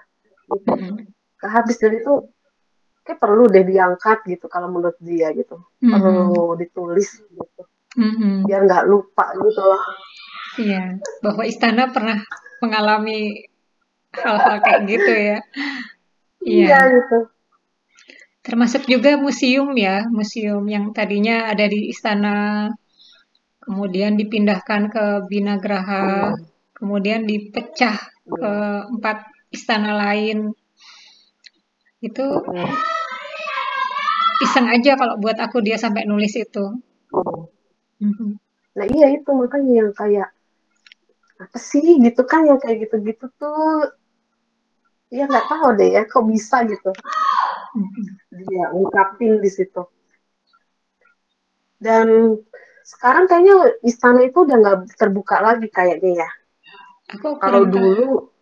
[0.48, 0.72] gitu.
[0.72, 0.96] Mm-mm.
[1.40, 2.12] nggak habis dan itu
[3.04, 5.92] kayak perlu deh diangkat gitu kalau menurut dia gitu Mm-mm.
[5.92, 7.62] perlu ditulis gitu
[8.00, 8.48] Mm-mm.
[8.48, 9.84] biar nggak lupa gitu loh
[10.54, 12.22] Iya, bahwa istana pernah
[12.62, 13.42] mengalami
[14.14, 15.38] hal-hal kayak gitu ya.
[16.46, 16.66] Iya.
[16.70, 17.18] iya gitu
[18.44, 22.68] Termasuk juga museum ya, museum yang tadinya ada di istana,
[23.64, 26.36] kemudian dipindahkan ke Binagraha,
[26.76, 27.96] kemudian dipecah
[28.28, 28.52] ke
[28.94, 29.24] empat
[29.54, 30.50] istana lain.
[32.02, 32.24] Itu
[34.44, 36.74] iseng aja kalau buat aku dia sampai nulis itu.
[38.02, 38.36] Mhm.
[38.74, 40.34] nah iya itu makanya yang kayak
[41.38, 43.94] apa sih gitu kan yang kayak gitu-gitu tuh
[45.14, 46.90] ya nggak tahu deh ya kok bisa gitu
[47.78, 48.04] Mhm.
[48.34, 49.86] dia ungkapin di situ
[51.78, 52.34] dan
[52.82, 56.30] sekarang kayaknya istana itu udah nggak terbuka lagi kayaknya ya
[57.14, 58.33] Aku kalau dulu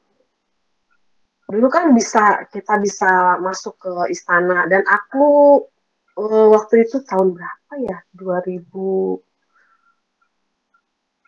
[1.52, 4.64] dulu kan bisa kita bisa masuk ke istana.
[4.72, 5.26] Dan aku
[6.16, 7.98] eh, waktu itu tahun berapa ya?
[8.16, 9.20] 2000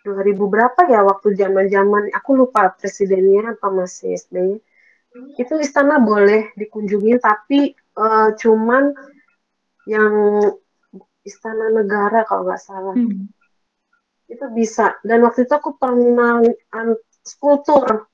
[0.04, 4.60] 2000 berapa ya waktu zaman zaman aku lupa presidennya apa masih SBY
[5.40, 8.84] itu istana boleh dikunjungi tapi eh, cuman
[9.84, 10.12] yang
[11.24, 12.96] istana negara kalau nggak salah.
[12.96, 13.28] Hmm.
[14.24, 14.96] itu bisa.
[15.04, 16.40] Dan waktu itu aku pernah
[17.64, 18.08] tour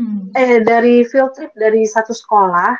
[0.00, 0.32] Hmm.
[0.32, 2.72] eh dari field trip dari satu sekolah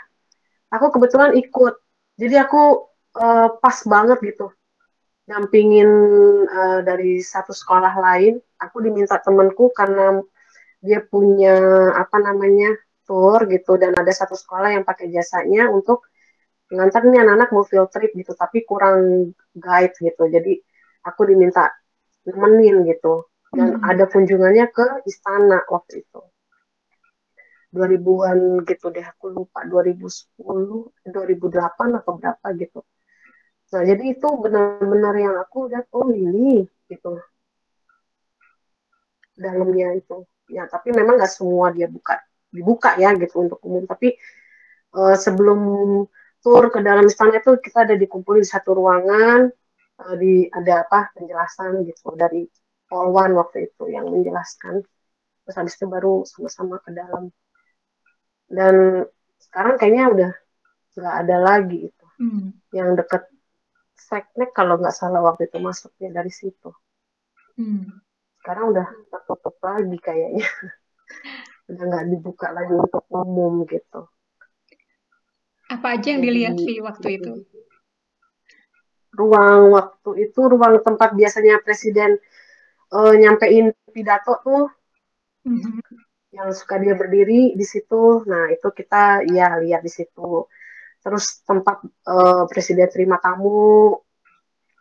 [0.72, 1.74] aku kebetulan ikut.
[2.16, 2.88] Jadi aku
[3.20, 4.48] eh, pas banget gitu.
[5.28, 5.90] Dampingin
[6.48, 10.24] eh, dari satu sekolah lain aku diminta temanku karena
[10.80, 12.72] dia punya apa namanya
[13.04, 13.76] tour gitu.
[13.76, 16.08] Dan ada satu sekolah yang pakai jasanya untuk
[16.72, 20.24] ngantar nih anak-anak mau field trip gitu tapi kurang guide gitu.
[20.24, 20.56] Jadi
[21.04, 21.68] aku diminta
[22.24, 23.28] nemenin gitu.
[23.52, 23.82] Dan Hmm.
[23.82, 26.20] ada kunjungannya ke istana waktu itu
[27.70, 32.80] 2000-an gitu deh aku lupa 2010 2008 atau berapa gitu.
[33.70, 37.14] Nah jadi itu benar-benar yang aku lihat oh ini gitu.
[39.38, 40.26] Dalamnya itu.
[40.50, 42.18] Ya tapi memang nggak semua dia buka
[42.50, 43.86] dibuka ya gitu untuk umum.
[43.86, 44.18] Tapi
[44.98, 45.60] eh, sebelum
[46.42, 49.46] tur ke dalam istana itu kita ada dikumpulin di satu ruangan
[50.02, 52.50] eh, di ada apa penjelasan gitu dari
[52.90, 54.82] Polwan waktu itu yang menjelaskan.
[55.46, 57.30] Terus habis itu baru sama-sama ke dalam
[58.56, 58.74] dan
[59.44, 60.30] sekarang kayaknya udah
[60.98, 62.52] nggak ada lagi itu Hmm.
[62.78, 63.22] yang deket
[64.08, 66.70] seknek kalau nggak salah waktu itu masuknya dari situ
[67.56, 68.00] Hmm.
[68.40, 70.46] sekarang udah tertutup lagi kayaknya
[71.70, 74.00] udah nggak dibuka lagi untuk umum gitu
[75.70, 77.32] Apa aja yang dilihat Vi waktu itu?
[79.20, 82.10] ruang waktu itu ruang tempat biasanya presiden
[82.96, 84.62] eh, nyampein pidato tuh
[85.44, 85.80] Mhm.
[86.30, 88.22] Yang suka dia berdiri di situ.
[88.26, 90.46] Nah itu kita ya lihat di situ.
[91.02, 93.98] Terus tempat eh, presiden terima tamu.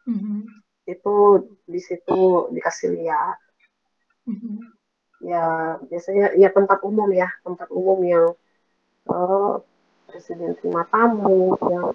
[0.10, 0.58] Mhm.
[0.90, 3.38] itu di situ dikasih lihat.
[4.26, 4.58] Mhm.
[5.20, 7.30] ya biasanya ya tempat umum ya.
[7.46, 8.26] Tempat umum yang
[9.10, 9.54] eh,
[10.10, 11.94] presiden terima tamu yang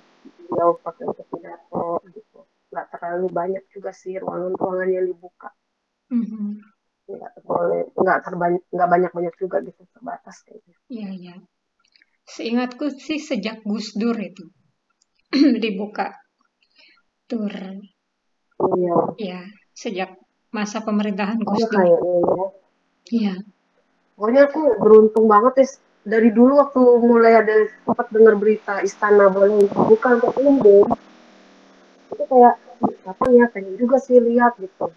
[0.54, 2.46] dia pakai untuk pidato gitu.
[2.70, 5.50] Nggak terlalu banyak juga sih ruangan-ruangan yang dibuka.
[6.10, 6.73] Mhm.
[7.04, 11.34] Nggak boleh nggak terbanyak nggak banyak banyak juga gitu terbatas kayaknya Iya, iya.
[12.24, 14.48] Seingatku sih sejak Gus Dur itu
[15.62, 16.16] dibuka
[17.28, 17.52] tur.
[18.76, 19.40] iya Ya,
[19.76, 20.16] sejak
[20.48, 21.72] masa pemerintahan iya Gus Dur.
[21.76, 22.46] kayaknya ya
[23.04, 23.34] Iya.
[24.16, 25.66] pokoknya aku beruntung banget ya
[26.04, 27.52] dari dulu waktu mulai ada
[27.84, 30.88] sempat dengar berita istana boleh buka untuk umum
[32.12, 32.54] itu kayak
[33.04, 34.88] apa ya pengen juga sih lihat gitu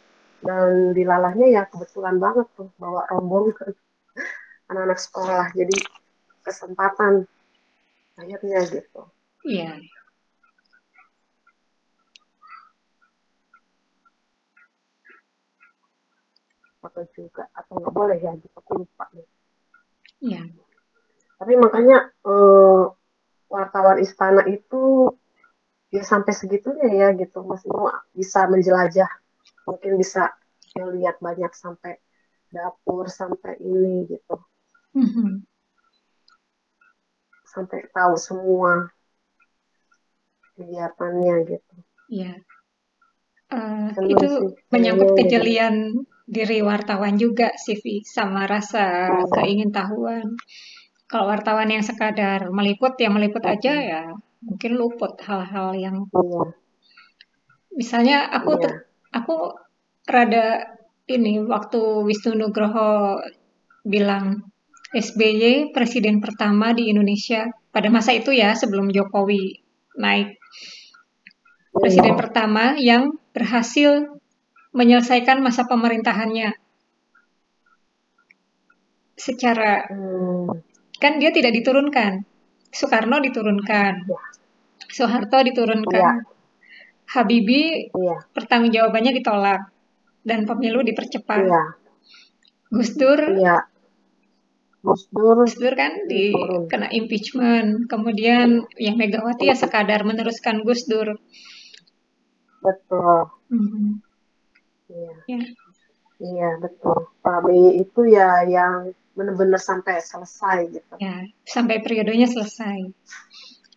[0.45, 3.73] dan dilalahnya ya kebetulan banget tuh bawa rombongan
[4.69, 5.45] anak-anak sekolah.
[5.55, 5.77] Jadi
[6.45, 7.25] kesempatan
[8.17, 9.01] akhirnya gitu.
[9.45, 9.77] Iya.
[16.77, 18.53] foto juga atau nggak boleh ya gitu.
[18.63, 19.27] Aku lupa nih
[20.17, 20.41] Iya.
[21.37, 22.83] tapi makanya eh,
[23.53, 25.13] wartawan istana itu
[25.93, 27.45] ya sampai segitunya ya gitu.
[27.45, 29.09] Masih mau bisa menjelajah
[29.67, 30.31] mungkin bisa
[30.77, 31.99] lihat banyak sampai
[32.47, 34.35] dapur sampai ini gitu
[34.95, 35.43] Mhm.
[37.43, 38.87] sampai tahu semua
[40.55, 41.75] kegiatannya gitu
[42.07, 42.39] Iya.
[43.47, 45.23] Eh, Senang itu sih, menyangkut kayaknya.
[45.27, 45.75] kejelian
[46.23, 49.31] diri wartawan juga sih, sama rasa Oh.
[49.31, 50.35] keingintahuan.
[51.07, 54.03] Kalau wartawan yang sekadar meliput, ya meliput aja ya
[54.39, 56.43] mungkin luput hal-hal yang iya
[57.73, 58.86] misalnya aku Iya.
[59.11, 59.55] Aku
[60.07, 60.77] rada
[61.07, 63.19] ini waktu Wisnu Nugroho
[63.87, 64.51] bilang
[64.91, 69.63] SBY presiden pertama di Indonesia pada masa itu ya sebelum Jokowi
[69.99, 70.39] naik.
[71.77, 72.19] Presiden Iya.
[72.19, 74.17] pertama yang berhasil
[74.73, 76.55] menyelesaikan masa pemerintahannya.
[79.17, 80.57] Secara Hmm,
[80.97, 82.25] kan dia tidak diturunkan.
[82.73, 84.09] Soekarno diturunkan.
[84.89, 86.36] Soeharto diturunkan
[87.07, 88.15] Habibie iya.
[88.35, 89.71] pertanggungjawabannya ditolak
[90.27, 91.47] dan pemilu dipercepat.
[91.47, 91.63] Iya.
[92.67, 93.19] Gus Dur?
[93.31, 93.63] Iya.
[94.83, 96.35] Gus Dur Gus Dur kan di
[96.67, 97.87] kena impeachment.
[97.87, 101.15] Kemudian yang Megawati ya sekadar meneruskan Gus Dur.
[102.59, 103.31] Betul.
[103.55, 104.03] Mhm.
[104.91, 105.13] iya.
[105.31, 105.41] Ya.
[106.17, 107.07] Iya betul.
[107.23, 110.93] Pak itu ya yang benar-benar sampai selesai gitu.
[110.99, 112.91] Ya sampai periodenya selesai.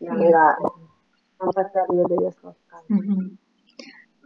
[0.03, 0.47] Yang Iya.
[1.41, 3.21] Enggak sampai periodenya selesai Mhm.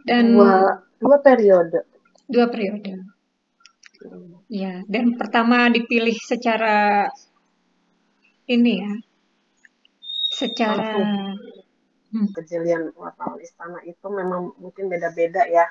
[0.03, 0.53] dan dua
[0.99, 1.79] dua periode
[2.27, 2.91] dua periode
[4.05, 4.43] Hmm.
[4.51, 7.07] ya dan pertama dipilih secara
[8.45, 8.93] ini ya
[10.35, 10.91] secara
[12.11, 12.27] Hmm.
[12.31, 15.65] kejelian wartawan istana itu memang mungkin beda-beda ya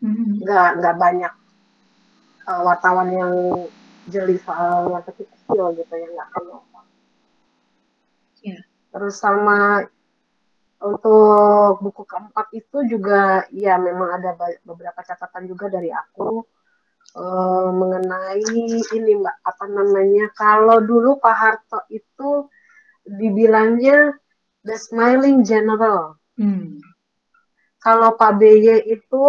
[0.00, 0.42] Mhm.
[0.42, 1.34] nggak nggak banyak
[2.46, 3.34] uh, wartawan yang
[4.10, 6.62] jeli soal yang kecil gitu ya nggak kayak
[8.44, 8.60] Ya.
[8.92, 9.88] terus sama
[10.84, 16.44] untuk buku keempat itu juga ya memang ada beberapa catatan juga dari aku
[17.16, 18.44] eh, mengenai
[18.92, 22.48] ini mbak apa namanya kalau dulu Pak Harto itu
[23.04, 24.12] dibilangnya
[24.64, 26.16] the smiling general.
[26.34, 26.82] Hmm.
[27.78, 29.24] kalau Pak BY itu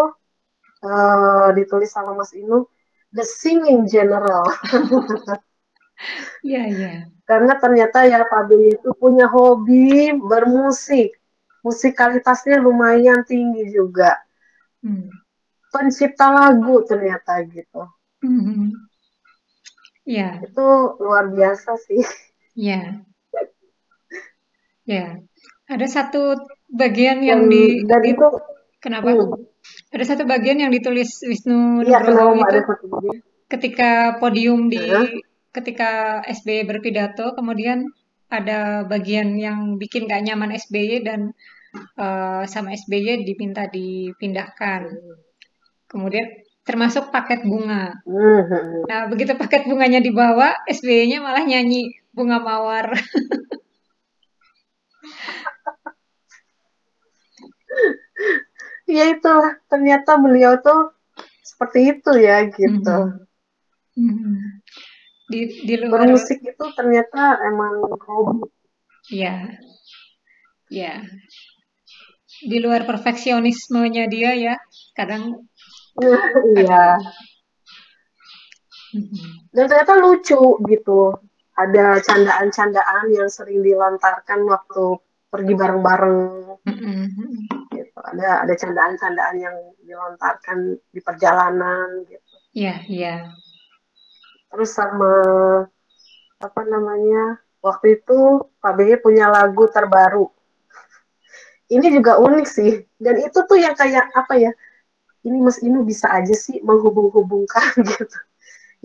[0.84, 2.68] eh, ditulis sama Mas Inu
[3.16, 4.44] the singing general.
[6.44, 11.16] Ya ya karena ternyata ya Pak BY itu punya hobi bermusik
[11.66, 14.22] musikalitasnya lumayan tinggi juga.
[14.86, 15.10] Hmm.
[15.74, 17.84] pencipta lagu ternyata gitu.
[18.24, 18.72] Mhm.
[20.08, 20.40] ya.
[20.40, 22.00] Itu luar biasa sih.
[22.56, 23.04] Ya.
[24.88, 25.20] Ya.
[25.68, 26.40] Ada satu
[26.72, 28.28] bagian dan, yang di, dan di- itu
[28.80, 29.12] kenapa?
[29.12, 29.36] hmm,
[29.92, 33.18] ada satu bagian yang ditulis Wisnu iya Nugroho Mbak, itu bagian?
[33.50, 33.92] ketika
[34.22, 34.82] podium di
[35.50, 37.90] ketika SBY berpidato kemudian
[38.30, 41.34] ada bagian yang bikin gak nyaman SBY dan
[41.76, 44.90] eh, sama SBY diminta dipindahkan.
[45.86, 46.28] Kemudian
[46.66, 47.94] termasuk paket bunga.
[48.04, 48.84] Hmm, hmm, hmm.
[48.90, 52.90] nah begitu paket bunganya dibawa SBY-nya malah nyanyi bunga mawar.
[58.86, 60.94] Ya itulah ternyata beliau tuh
[61.42, 62.98] seperti itu ya gitu.
[63.98, 64.06] Mhm.
[64.14, 64.36] Mhm.
[65.26, 68.46] di di luar bermusik itu ternyata emang hobi.
[69.10, 69.58] Ya
[70.70, 71.02] ya
[72.44, 74.56] di luar perfeksionismenya dia ya
[74.98, 75.46] kadang
[76.56, 77.00] iya
[78.96, 79.52] Mhm.
[79.52, 80.40] dan ternyata lucu
[80.72, 81.20] gitu.
[81.56, 86.20] Ada candaan-candaan yang sering dilontarkan waktu pergi bareng-bareng.
[87.76, 88.00] Gitu.
[88.00, 92.36] Ada ada candaan-candaan yang dilontarkan di perjalanan gitu.
[92.56, 93.36] Ya ya
[94.56, 95.12] terus sama
[96.40, 100.32] apa namanya waktu itu Pak BY punya lagu terbaru
[101.70, 102.86] ini juga unik sih.
[103.02, 104.52] Dan itu tuh yang kayak apa ya
[105.26, 108.20] ini Mas Inu bisa aja sih menghubung-hubungkan gitu.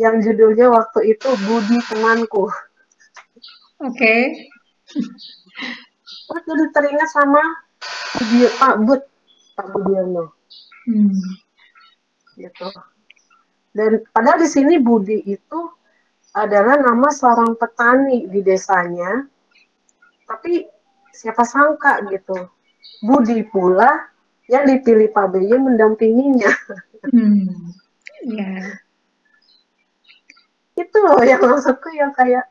[0.00, 2.48] Yang judulnya waktu itu Budi temanku.
[3.84, 4.16] Oke.
[6.00, 7.42] Terus jadi teringat sama
[8.16, 9.02] video Pak Bud.
[9.60, 10.32] Pak Budiono.
[10.88, 11.12] Hmm.
[12.40, 12.72] gitu.
[13.76, 15.60] Dan padahal di sini Budi itu
[16.32, 19.28] adalah nama seorang petani di desanya.
[20.24, 20.64] Tapi
[21.12, 22.48] siapa sangka gitu
[23.00, 24.10] Budi pula
[24.50, 26.52] yang dipilih Pak BY mendampinginya.
[27.00, 27.72] Hmm.
[28.28, 28.76] ya.
[30.76, 32.44] Itu loh yang maksudku yang kayak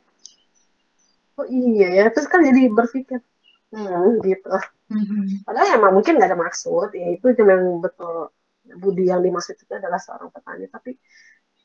[1.39, 3.23] oh iya ya terus kan jadi berpikir
[3.71, 4.49] hmm gitu.
[4.89, 5.45] Mhm.
[5.45, 8.33] padahal emang mungkin nggak ada maksud ya itu memang betul.
[8.69, 10.93] Budi yang dimaksud itu adalah seorang petani tapi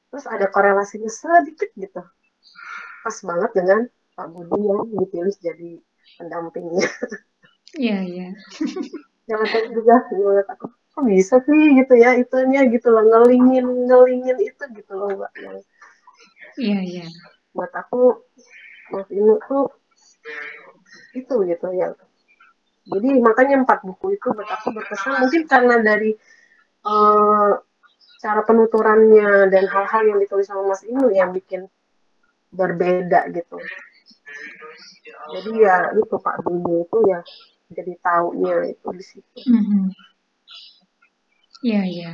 [0.08, 2.00] terus ada korelasinya sedikit gitu.
[3.04, 3.80] Pas banget dengan
[4.14, 5.72] Pak Budi yang dipilih jadi
[6.20, 6.84] pendampingnya
[7.76, 8.28] ya ya
[9.28, 14.38] jangan tahu juga menurut aku kok bisa sih gitu ya itunya gitu loh ngelingin ngelingin
[14.38, 15.32] itu gitu loh mbak
[16.54, 17.06] Iya, iya.
[17.50, 18.22] Buat aku
[18.94, 19.74] Mas Inu tuh
[21.14, 21.90] itu gitu ya.
[22.84, 26.14] Jadi makanya empat buku itu buat aku berkesan mungkin karena dari
[26.84, 27.58] uh,
[28.20, 31.66] cara penuturannya dan hal-hal yang ditulis sama Mas Inu yang bikin
[32.54, 33.58] berbeda gitu.
[35.34, 37.20] Jadi ya itu Pak Dulu itu ya
[37.72, 39.38] jadi taunya itu di situ.
[39.40, 39.86] Iya, mm -hmm.
[41.88, 42.12] iya.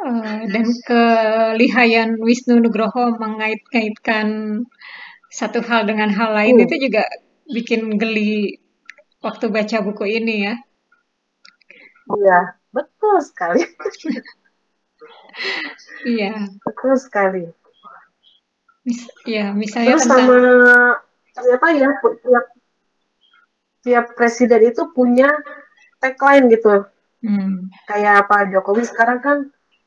[0.00, 4.60] Uh, dan kelihayan Wisnu Nugroho mengait-ngaitkan
[5.28, 6.64] satu hal dengan hal lain hmm.
[6.64, 7.04] itu juga
[7.52, 8.56] bikin geli
[9.20, 10.54] waktu baca buku ini ya.
[12.10, 12.40] Iya,
[12.72, 13.60] betul sekali.
[16.16, 16.48] iya.
[16.64, 17.44] Betul sekali.
[18.88, 20.26] Mis ya, misalnya Terus tentang...
[20.26, 20.36] sama
[21.30, 21.90] ternyata ya
[22.24, 22.46] tiap
[23.80, 25.30] tiap presiden itu punya
[26.00, 26.84] tagline gitu.
[27.20, 27.68] Hmm.
[27.84, 29.38] Kayak Pak Jokowi sekarang kan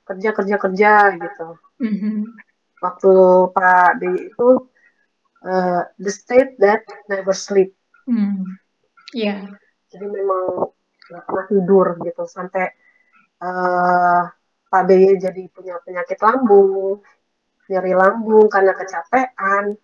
[0.04, 1.48] kerja kerja kerja gitu.
[1.80, 2.18] Mm-hmm.
[2.84, 3.14] Waktu
[3.56, 4.50] Pak B itu
[5.48, 7.72] uh, the state that never sleep.
[8.04, 8.60] Mm.
[9.16, 9.26] Iya.
[9.26, 9.40] Yeah.
[9.96, 10.74] Jadi memang
[11.04, 12.66] nggak pernah tidur gitu sampai
[13.40, 14.28] uh,
[14.68, 17.00] Pak B jadi punya penyakit lambung,
[17.70, 19.78] nyeri lambung karena kecapean,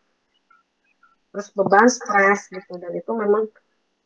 [1.29, 3.47] terus beban stres gitu dan itu memang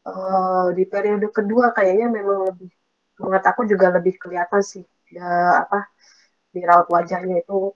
[0.08, 2.72] uh, di periode kedua kayaknya memang lebih
[3.20, 4.84] menurut aku juga lebih kelihatan sih
[5.14, 5.88] ya, apa
[6.54, 7.74] di raut wajahnya itu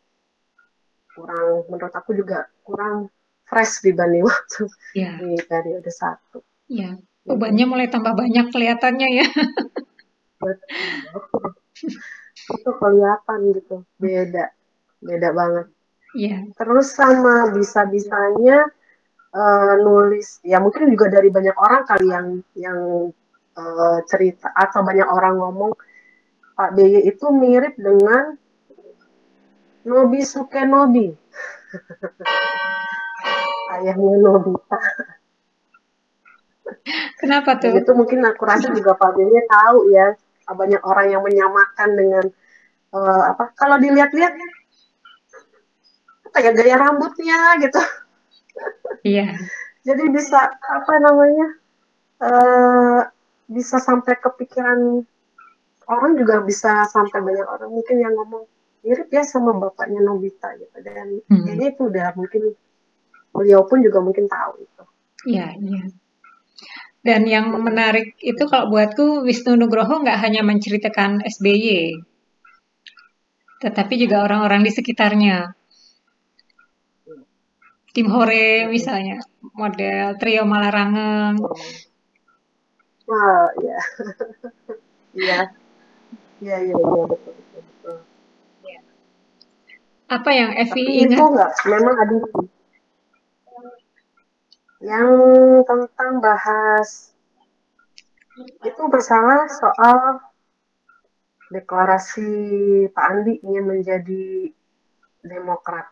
[1.13, 3.09] kurang menurut aku juga kurang
[3.47, 5.17] fresh dibanding waktu yeah.
[5.17, 6.43] di periode satu.
[6.67, 7.25] Iya, yeah.
[7.25, 9.27] bebannya mulai tambah banyak kelihatannya ya.
[12.47, 14.53] itu kelihatan gitu, beda,
[15.01, 15.67] beda banget.
[16.13, 16.29] Iya.
[16.29, 16.41] Yeah.
[16.53, 18.67] Terus sama bisa-bisanya
[19.37, 22.79] uh, nulis, ya mungkin juga dari banyak orang kali yang yang
[23.53, 25.77] uh, cerita atau banyak orang ngomong
[26.57, 28.33] Pak BY itu mirip dengan
[29.85, 31.13] Nobi Sukenobi.
[33.77, 34.79] Ayahnya Nobita.
[37.21, 37.77] Kenapa tuh?
[37.77, 40.17] Itu mungkin aku rasa juga Pak Billy tahu ya
[40.47, 42.25] banyak orang yang menyamakan dengan
[42.95, 44.33] uh, apa kalau dilihat-lihat
[46.37, 47.81] ya gaya rambutnya gitu.
[49.05, 49.39] Iya.
[49.87, 51.47] Jadi bisa apa namanya
[52.19, 53.01] uh,
[53.47, 54.99] bisa sampai kepikiran
[55.87, 58.43] orang juga bisa sampai banyak orang mungkin yang ngomong
[58.83, 61.43] mirip ya sama bapaknya Nobita gitu dan hmm.
[61.47, 62.43] kayaknya itu udah mungkin
[63.31, 64.83] beliau pun juga mungkin tahu itu.
[65.27, 65.83] Iya, iya.
[67.03, 72.03] Dan yang menarik itu kalau buatku Wisnu Nugroho nggak hanya menceritakan SBY,
[73.63, 75.56] tetapi juga orang-orang di sekitarnya.
[77.97, 79.17] Tim Hore misalnya,
[79.57, 81.41] model trio Malarangeng.
[83.09, 83.79] Wah, ya.
[85.17, 85.49] Iya.
[86.37, 87.17] Iya, iya, iya, betul
[90.07, 91.19] apa yang Evi ingat?
[91.19, 92.15] Itu enggak, memang ada
[94.77, 95.09] yang
[95.67, 97.11] tentang bahas
[98.61, 100.21] itu masalah soal
[101.49, 102.29] deklarasi
[102.93, 104.53] Pak Andi ingin menjadi
[105.27, 105.91] Demokrat.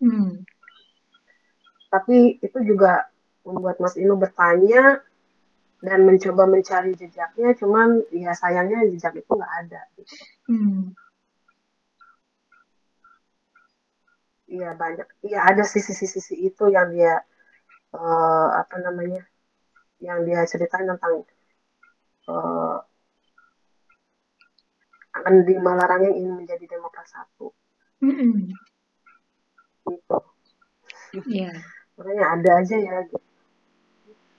[0.00, 0.40] Hmm.
[1.90, 3.10] Tapi itu juga
[3.42, 5.02] membuat Mas Inu bertanya
[5.80, 9.80] dan mencoba mencari jejaknya, cuman ya sayangnya jejak itu nggak ada.
[9.98, 10.14] Gitu.
[10.46, 10.94] Hmm.
[14.50, 15.08] Iya banyak.
[15.24, 17.18] Iya ada sisi-sisi itu yang dia
[17.96, 19.24] uh, apa namanya,
[19.98, 21.26] yang dia ceritain tentang
[22.28, 22.78] uh,
[25.10, 27.50] akan di Malarang yang ingin menjadi Demokrat satu.
[28.04, 28.36] Mm -hmm.
[29.90, 30.18] Gitu.
[31.26, 31.79] Iya.
[32.00, 32.96] Makanya ada aja ya.
[33.04, 33.20] Gitu.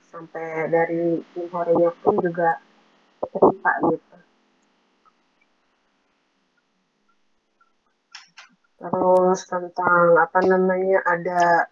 [0.10, 1.46] Sampai dari tim
[2.02, 2.58] pun juga
[3.22, 4.12] cerita gitu.
[8.82, 11.70] terus tentang apa namanya ada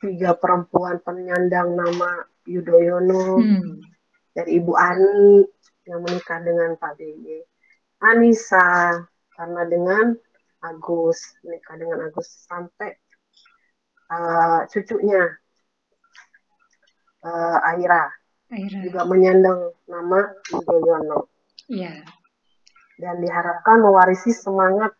[0.00, 3.76] tiga perempuan penyandang nama Yudhoyono hmm.
[4.32, 5.44] dari Ibu Ani
[5.84, 7.44] yang menikah dengan Pak BY
[8.08, 8.96] Anissa
[9.36, 10.16] karena dengan
[10.64, 12.96] Agus menikah dengan Agus sampai
[14.10, 15.22] uh, cucunya
[17.26, 18.10] uh, Aira,
[18.50, 20.20] Aira juga menyandang nama
[20.54, 21.30] Yudhoyono.
[21.66, 22.02] Iya.
[22.96, 24.94] Dan diharapkan mewarisi semangat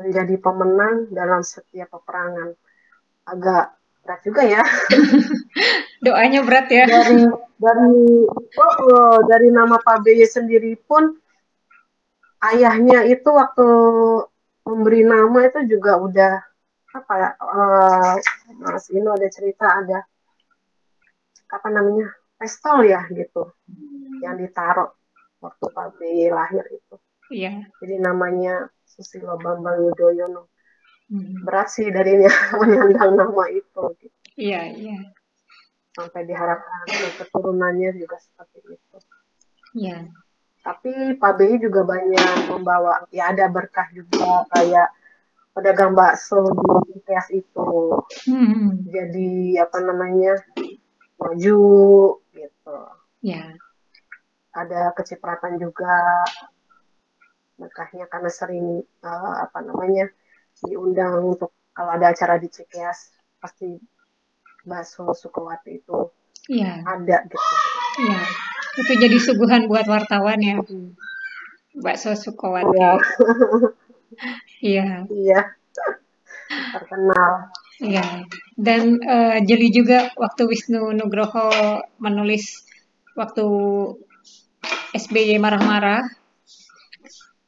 [0.00, 2.56] menjadi pemenang dalam setiap peperangan.
[3.28, 4.62] Agak berat juga ya.
[6.04, 6.88] Doanya berat ya.
[6.88, 7.28] Dari
[7.60, 11.12] dari oh, oh, dari nama Pak BY sendiri pun
[12.40, 13.68] ayahnya itu waktu
[14.64, 16.34] memberi nama itu juga udah
[16.90, 18.16] apa ya uh,
[18.58, 20.02] Mas Ino ada cerita ada
[21.50, 23.54] apa namanya pistol ya gitu
[24.22, 24.90] yang ditaruh
[25.40, 25.96] waktu Pak
[26.30, 26.96] lahir itu.
[27.30, 27.64] Iya.
[27.80, 30.50] Jadi namanya Susilo Bambang Yudhoyono.
[31.10, 31.42] hmm.
[31.42, 32.30] berat sih darinya
[32.60, 33.82] menyandang nama itu.
[33.98, 34.16] Gitu.
[34.38, 34.98] Iya iya.
[35.90, 36.86] Sampai diharapkan
[37.18, 38.98] keturunannya juga seperti itu.
[39.74, 40.06] Iya.
[40.60, 44.92] Tapi Pak BI juga banyak membawa, ya ada berkah juga kayak
[45.54, 46.46] pedagang bakso
[46.86, 47.70] di ITS itu.
[48.30, 48.86] Hmm.
[48.86, 50.38] Jadi apa namanya
[51.18, 51.60] maju
[52.32, 52.78] gitu.
[53.20, 53.58] Ya.
[54.54, 56.24] Ada kecipratan juga
[57.60, 60.08] berkahnya karena sering uh, apa namanya
[60.64, 63.76] diundang untuk kalau ada acara di Cikeas pasti
[64.64, 65.98] bakso Sukawati itu
[66.48, 66.80] ya.
[66.88, 67.48] ada gitu.
[68.00, 68.20] Iya.
[68.80, 70.56] Itu jadi suguhan buat wartawan ya.
[70.62, 70.96] Hmm.
[71.84, 72.76] Bakso Sukawati.
[72.80, 72.92] Iya.
[74.60, 75.08] Iya.
[75.08, 75.40] Iya.
[76.76, 77.32] Terkenal.
[77.80, 78.04] Iya.
[78.60, 82.60] Dan uh, jeli juga waktu Wisnu Nugroho menulis
[83.16, 83.44] waktu
[84.92, 86.04] SBY marah-marah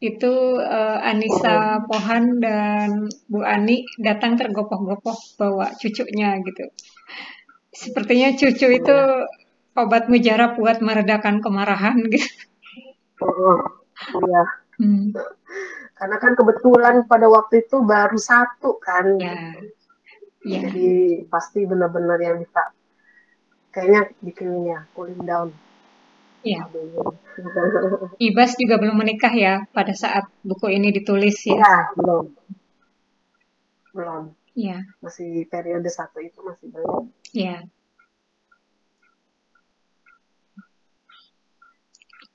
[0.03, 1.87] itu uh, Anissa oh.
[1.87, 6.75] Pohan dan Bu Ani datang tergopoh-gopoh bawa cucunya gitu.
[7.71, 8.99] Sepertinya cucu itu
[9.79, 12.29] obat mujarab buat meredakan kemarahan gitu.
[13.23, 13.63] Oh,
[14.27, 14.43] iya.
[14.83, 15.15] Hmm.
[16.03, 19.23] Karena kan kebetulan pada waktu itu baru satu kan.
[19.23, 19.55] Ya.
[20.43, 20.67] Ya.
[20.67, 22.75] Jadi pasti benar-benar yang bisa
[23.71, 25.55] kayaknya bikinnya cooling down.
[26.43, 26.67] Iya.
[28.19, 31.63] Ibas juga belum menikah ya pada saat buku ini ditulis ya?
[31.63, 32.25] Iya, belum.
[33.95, 34.25] Belum.
[34.59, 34.83] Iya.
[34.99, 37.15] Masih periode satu itu masih belum.
[37.31, 37.63] Iya.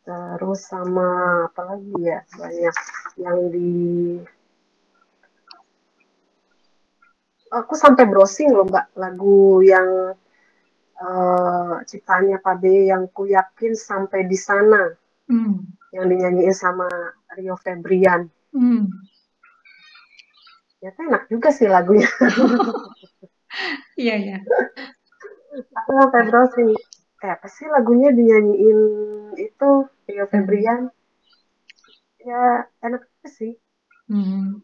[0.08, 1.08] Terus sama
[1.52, 2.24] apa lagi ya?
[2.40, 2.76] Banyak
[3.20, 3.76] yang di
[7.52, 10.16] aku sampai browsing loh mbak lagu yang
[11.04, 14.96] uh, ciptanya Pak B yang ku yakin sampai di sana.
[15.28, 15.60] Hmm.
[15.92, 16.88] yang dinyanyiin sama
[17.36, 18.32] Rio Febrian.
[18.56, 18.88] Hmm.
[20.80, 22.08] ya enak juga sih lagunya.
[23.98, 24.38] Iya iya.
[25.74, 26.70] Aku sampai browsing
[27.18, 28.80] kayak apa sih lagunya dinyanyiin
[29.38, 29.70] itu
[30.08, 30.32] Rio hmm.
[30.32, 30.82] Febrian?
[32.22, 33.56] Ya enak sih.
[34.08, 34.64] Hmm.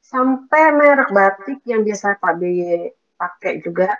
[0.00, 3.96] sampai merek batik yang biasa Pak BY pakai juga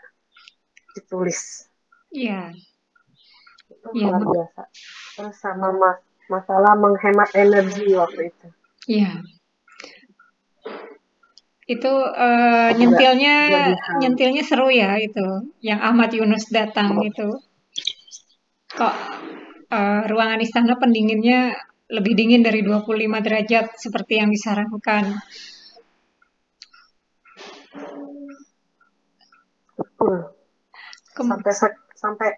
[0.93, 1.69] ditulis.
[2.13, 2.53] Iya.
[3.69, 4.13] Itu yeah.
[4.13, 4.63] luar biasa.
[5.17, 8.49] Terus sama mas masalah menghemat energi waktu itu.
[8.89, 9.25] Iya
[11.79, 13.37] itu uh, nyentilnya
[14.01, 17.41] nyentilnya seru ya itu yang Ahmad Yunus datang itu
[18.73, 18.95] kok
[19.73, 21.57] uh, ruangan istana pendinginnya
[21.93, 22.89] lebih dingin dari 25
[23.21, 25.13] derajat seperti yang disarankan.
[29.77, 30.33] Betul.
[31.13, 31.53] Sampai
[31.93, 32.29] sampai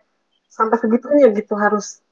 [0.51, 2.03] sampai segitunya gitu harus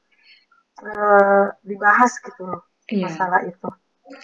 [0.82, 3.10] uh, dibahas gitu loh iya.
[3.10, 3.68] masalah itu.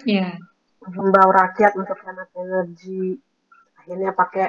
[0.07, 0.39] Iya.
[0.87, 3.19] Membawa rakyat untuk hemat energi.
[3.83, 4.49] Akhirnya pakai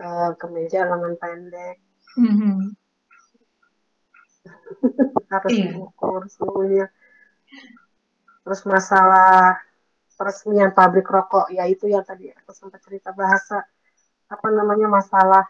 [0.00, 1.76] uh, kemeja lengan pendek.
[2.18, 2.60] Mm -hmm
[5.32, 5.72] harus iya.
[5.72, 6.86] diukur semuanya
[8.42, 9.60] terus masalah
[10.18, 13.62] peresmian pabrik rokok ya itu yang tadi aku sempat cerita bahasa
[14.28, 15.44] apa namanya masalah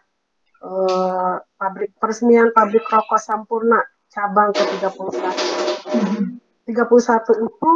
[0.61, 3.81] eh, pabrik peresmian pabrik rokok Sampurna
[4.13, 7.71] cabang ke 31 31 itu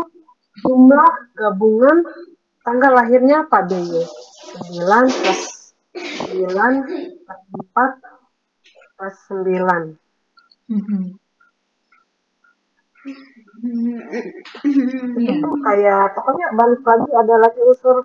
[0.63, 1.97] jumlah gabungan
[2.67, 4.03] tanggal lahirnya Pak BY
[4.75, 5.41] 9 plus
[6.35, 6.51] 9
[7.23, 7.41] plus
[7.71, 9.95] 4 plus 9
[10.67, 11.15] Mm-hmm.
[15.15, 18.03] itu kayak pokoknya balik lagi ada lagi unsur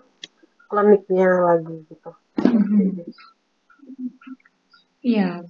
[0.70, 2.10] kliniknya lagi gitu.
[2.38, 3.02] Mm-hmm.
[5.02, 5.42] Iya.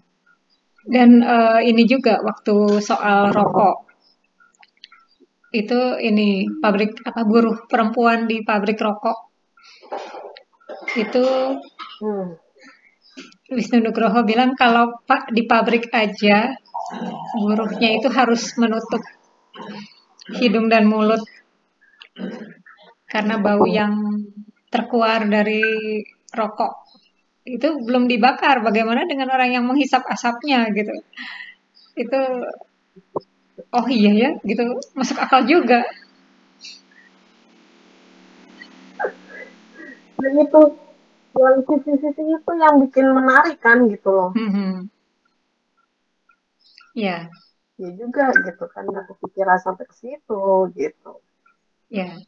[0.89, 3.92] Dan uh, ini juga waktu soal rokok
[5.53, 9.29] itu ini pabrik apa buruh perempuan di pabrik rokok.
[10.97, 11.25] Itu
[12.01, 12.29] hmm.
[13.53, 16.57] Wisnu Nugroho bilang kalau pak di pabrik aja
[17.37, 19.05] buruhnya itu harus menutup
[20.41, 21.21] hidung dan mulut.
[23.05, 24.25] Karena bau yang
[24.73, 25.61] terkeluar dari
[26.33, 26.73] rokok
[27.45, 28.65] itu belum dibakar.
[28.65, 30.97] Bagaimana dengan orang yang menghisap asapnya gitu.
[31.93, 32.21] Itu
[33.73, 34.63] oh iya ya gitu
[34.97, 35.85] masuk akal juga
[40.23, 40.63] dan itu
[41.33, 44.73] yang sisi-sisi itu yang bikin menarik kan gitu loh mm -hmm.
[46.93, 47.33] Ya.
[47.81, 50.43] Ya juga gitu kan nggak kepikiran sampai ke situ
[50.77, 51.13] gitu.
[51.89, 52.21] Ya.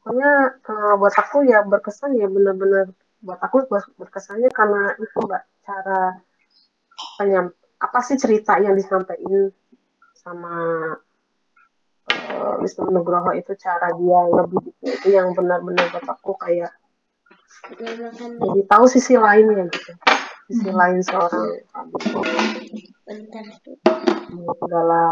[0.00, 3.68] Pokoknya kalau buat aku ya berkesan ya benar-benar buat aku
[4.00, 6.16] berkesannya karena itu mbak cara
[7.18, 9.54] penyam apa sih cerita yang disampaikan
[10.18, 10.56] sama
[12.10, 16.74] uh, Wisnu Nugroho itu cara dia lebih itu yang benar-benar buat aku kayak
[17.68, 19.92] jadi tahu sisi lainnya gitu.
[20.48, 20.78] Sisi hmm.
[20.80, 21.48] lain seorang
[24.56, 25.02] segala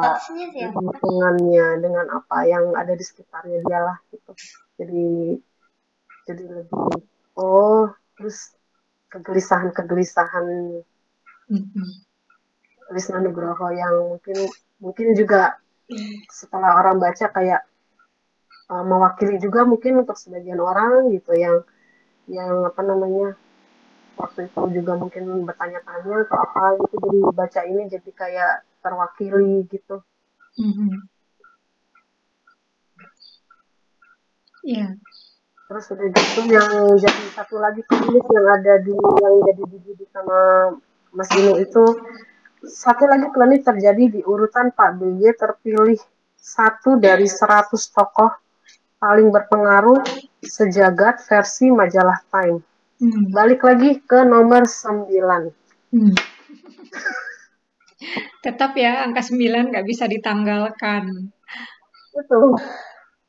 [0.73, 4.33] hubungannya dengan apa yang ada di sekitarnya dia lah gitu.
[4.81, 5.07] Jadi
[6.25, 7.05] jadi lebih
[7.37, 8.57] oh terus
[9.13, 10.81] kegelisahan kegelisahan
[11.51, 11.89] mm-hmm.
[12.95, 14.39] Wisnu Nugroho yang mungkin
[14.79, 15.59] mungkin juga
[16.31, 17.63] setelah orang baca kayak
[18.71, 21.63] uh, mewakili juga mungkin untuk sebagian orang gitu yang
[22.27, 23.39] yang apa namanya
[24.19, 30.03] waktu itu juga mungkin bertanya-tanya atau apa gitu jadi baca ini jadi kayak terwakili gitu.
[30.57, 30.93] Mm-hmm.
[34.67, 34.89] Iya.
[35.67, 40.39] Terus udah gitu yang jadi satu lagi klinik yang ada di yang jadi di sama
[41.17, 41.81] Mas Dino itu
[42.61, 45.97] satu lagi klinik terjadi di urutan Pak BY terpilih
[46.37, 48.29] satu dari 100 tokoh
[49.01, 50.05] paling berpengaruh
[50.45, 52.61] sejagat versi majalah Time.
[53.01, 53.33] Hmm.
[53.33, 55.09] Balik lagi ke nomor 9.
[55.97, 56.13] Hmm.
[58.45, 61.33] Tetap ya angka 9 nggak bisa ditanggalkan.
[62.13, 62.61] Betul.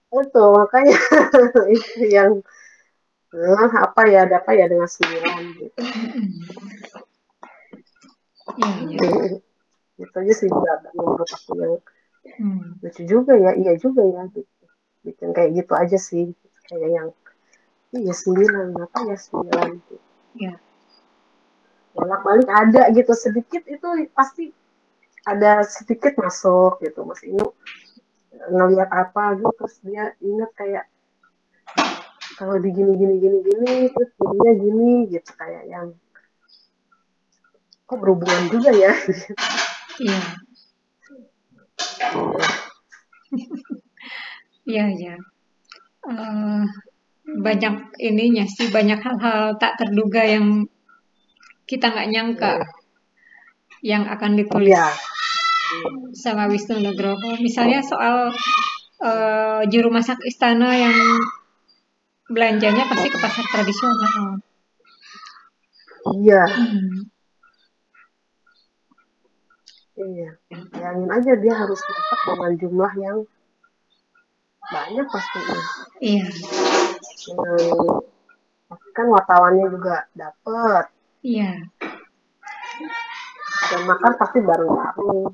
[0.07, 0.95] Betul, makanya
[1.67, 2.39] itu yang
[3.35, 5.81] eh, apa ya ada apa ya dengan 9 gitu.
[8.55, 8.99] Iya, iya.
[10.03, 11.75] Itu aja sih menurut aku yang
[12.37, 12.79] hmm.
[12.85, 14.57] lucu juga ya, iya juga ya gitu
[15.07, 16.35] bikin kayak gitu aja sih
[16.67, 17.09] kayak yang
[17.95, 19.95] iya sembilan apa ya sembilan gitu.
[20.35, 20.53] ya
[21.95, 24.51] bolak balik ada gitu sedikit itu pasti
[25.23, 27.55] ada sedikit masuk gitu mas Inu
[28.51, 30.85] ngelihat apa gitu terus dia ingat kayak
[32.37, 35.87] kalau di gini gini gini gini terus jadinya gini gitu kayak yang
[37.87, 38.91] kok berhubungan juga ya
[40.03, 40.21] iya
[44.67, 45.15] Iya, iya.
[46.03, 46.63] Uh,
[47.23, 50.67] banyak ininya sih, banyak hal-hal tak terduga yang
[51.67, 52.63] kita nggak nyangka yeah.
[53.83, 54.91] yang akan ditulis yeah.
[56.15, 57.39] sama Wisnu Nugroho.
[57.39, 58.31] Misalnya soal
[58.99, 60.95] uh, juru masak istana yang
[62.27, 64.43] belanjanya pasti ke pasar tradisional.
[66.23, 66.43] Iya.
[66.43, 67.16] Hmm.
[69.97, 70.29] Iya,
[70.69, 73.17] bayangin aja dia harus masak dengan jumlah yang
[74.69, 75.59] banyak pastinya.
[75.97, 76.27] Iya.
[77.33, 78.05] Hmm,
[78.93, 80.85] kan wartawannya juga dapet.
[81.25, 81.65] Iya.
[83.73, 85.33] Dan makan pasti baru-baru.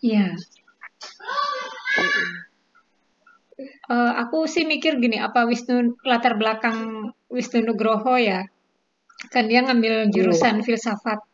[0.00, 0.40] Iya.
[3.92, 8.48] Uh, aku sih mikir gini, apa Wisnu latar belakang Wisnu Nugroho ya?
[9.28, 10.10] Kan dia ngambil iya.
[10.16, 11.27] jurusan filsafat.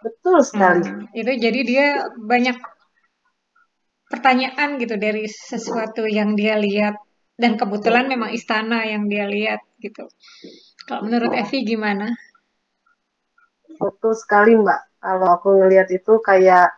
[0.00, 0.88] Betul sekali.
[0.88, 1.86] Nah, itu jadi dia
[2.16, 2.56] banyak
[4.10, 6.98] pertanyaan gitu dari sesuatu yang dia lihat
[7.38, 10.08] dan kebetulan memang istana yang dia lihat gitu.
[10.84, 12.10] Kalau menurut Evi gimana?
[13.78, 14.80] Betul sekali Mbak.
[15.00, 16.68] Kalau aku ngelihat itu kayak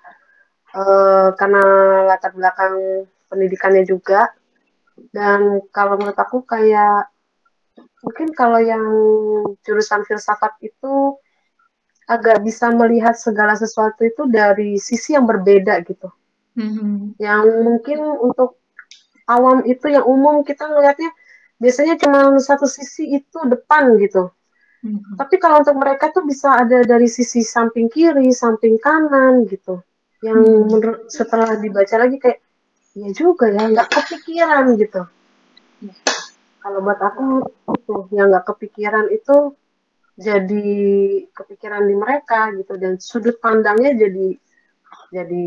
[0.77, 1.65] uh, karena
[2.07, 4.31] latar belakang pendidikannya juga
[5.11, 7.11] dan kalau menurut aku kayak
[8.05, 8.85] mungkin kalau yang
[9.65, 11.17] jurusan filsafat itu
[12.13, 16.13] agak bisa melihat segala sesuatu itu dari sisi yang berbeda gitu
[16.57, 18.61] hmm Yang mungkin untuk
[19.29, 21.11] awam itu yang umum kita ngelihatnya
[21.63, 24.35] biasanya cuma satu sisi itu depan gitu.
[24.83, 25.15] Mm-hmm.
[25.15, 29.79] Tapi kalau untuk mereka tuh bisa ada dari sisi samping kiri, samping kanan gitu.
[30.27, 30.67] Yang mm-hmm.
[30.67, 32.43] menurut setelah dibaca lagi kayak
[32.99, 35.03] ya juga ya nggak kepikiran gitu.
[35.87, 36.21] Mm-hmm.
[36.63, 37.27] Kalau buat aku
[37.79, 39.55] itu yang nggak kepikiran itu
[40.23, 40.67] jadi
[41.35, 42.75] kepikiran di mereka gitu.
[42.79, 44.27] Dan sudut pandangnya jadi
[45.13, 45.45] jadi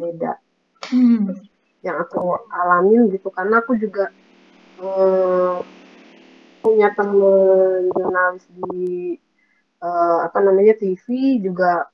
[0.00, 0.32] beda.
[0.82, 1.30] Hmm.
[1.82, 3.28] yang aku alamin gitu.
[3.34, 4.06] Karena aku juga
[4.78, 5.56] eh,
[6.62, 9.18] punya temen jurnalis di
[9.82, 11.06] eh, apa namanya TV
[11.42, 11.90] juga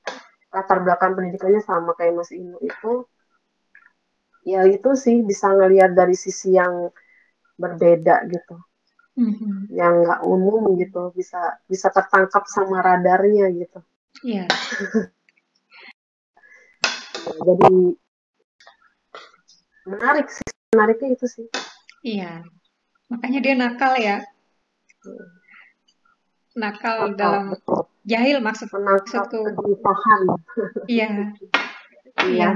[0.53, 3.09] latar belakang pendidikannya sama kayak Mas Inu itu.
[4.45, 6.93] Ya itu sih bisa ngelihat dari sisi yang
[7.57, 8.68] berbeda gitu
[9.19, 9.75] mm-hmm.
[9.75, 13.83] yang nggak umum gitu bisa bisa tertangkap sama radarnya gitu.
[14.23, 14.47] Yeah.
[17.47, 17.71] jadi
[19.89, 21.47] menarik sih menariknya itu sih.
[22.07, 22.47] Iya.
[23.11, 24.23] Makanya dia nakal ya.
[24.99, 25.27] Hmm.
[26.59, 27.87] nakal, dalam betul.
[28.03, 29.47] jahil maksud maksudku.
[30.91, 31.31] iya.
[32.27, 32.51] Iya.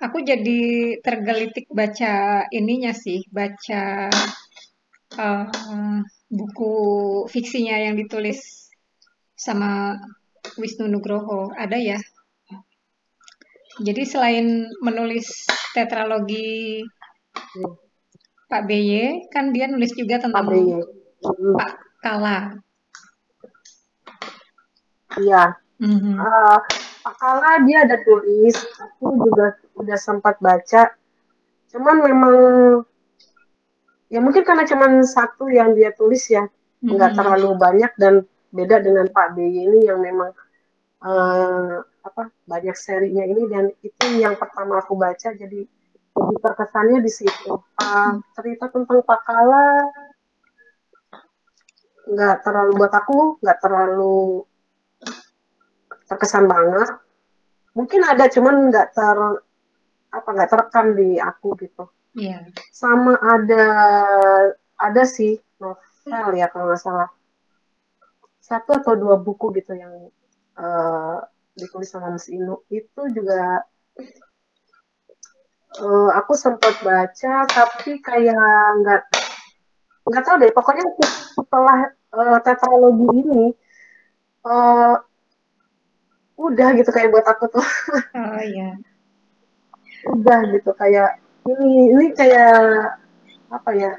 [0.00, 4.08] Aku jadi tergelitik baca ininya sih baca
[5.18, 6.00] uh,
[6.30, 6.74] buku
[7.30, 8.70] fiksinya yang ditulis
[9.34, 9.98] sama
[10.58, 11.98] Wisnu Nugroho ada ya
[13.74, 16.86] Jadi selain menulis tetralogi
[17.54, 17.74] Hmm.
[18.50, 20.74] Pak BY, kan dia nulis juga Pak tentang BY.
[21.22, 21.54] Hmm.
[21.58, 22.38] Pak Kala.
[25.18, 25.42] Iya.
[25.78, 26.14] Mhm.
[26.18, 26.58] Eh,
[27.02, 30.94] Pak Kala dia ada tulis, aku juga udah sempat baca.
[31.70, 32.36] Cuman memang
[34.14, 36.46] ya mungkin karena cuman satu yang dia tulis ya,
[36.86, 37.18] nggak Mhm.
[37.18, 38.22] terlalu banyak dan
[38.54, 40.30] beda dengan Pak BY ini yang memang
[41.04, 45.66] eh, apa banyak serinya ini dan itu yang pertama aku baca jadi
[46.14, 47.58] lebih terkesannya di situ.
[47.82, 49.66] Ah, cerita tentang Pak Kala
[52.04, 54.44] nggak terlalu buat aku nggak terlalu
[56.08, 56.88] terkesan banget.
[57.74, 59.18] Mungkin ada cuman nggak ter
[60.14, 61.84] apa nggak terekam di aku gitu.
[62.14, 62.46] Iya.
[62.70, 63.66] Sama ada
[64.78, 67.08] ada sih novel ya kalau nggak salah
[68.44, 70.12] satu atau dua buku gitu yang
[70.58, 71.18] eh,
[71.56, 73.64] ditulis sama Mas Inu itu juga
[75.80, 78.46] eh, aku sempat baca tapi kayak
[78.84, 79.02] nggak
[80.04, 80.84] nggak tahu deh pokoknya
[81.34, 81.78] setelah
[82.14, 83.44] eh, tetralogi ini
[84.44, 84.94] eh,
[86.34, 87.66] udah gitu kayak buat aku tuh
[88.14, 88.76] Oh iya.
[90.14, 92.56] udah gitu kayak ini ini kayak
[93.52, 93.92] apa ya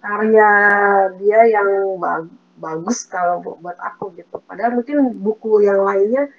[0.00, 0.50] karya
[1.18, 4.38] dia yang ba- bagus kalau bu- buat aku gitu.
[4.46, 6.30] Padahal mungkin buku yang lainnya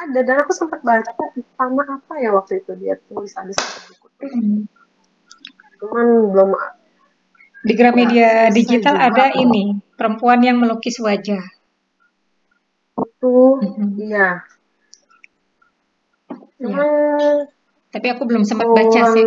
[0.00, 1.12] ada dan aku sempat baca
[1.60, 4.06] sama apa ya waktu itu dia tulis ada satu buku.
[5.82, 6.50] Cuman belum
[7.62, 11.38] Di Gramedia selesai Digital ada ini, perempuan yang melukis wajah.
[13.22, 13.34] itu
[14.02, 14.42] iya.
[16.62, 16.74] Iya.
[16.74, 16.90] cuman
[17.92, 19.26] Tapi aku belum sempat baca sih.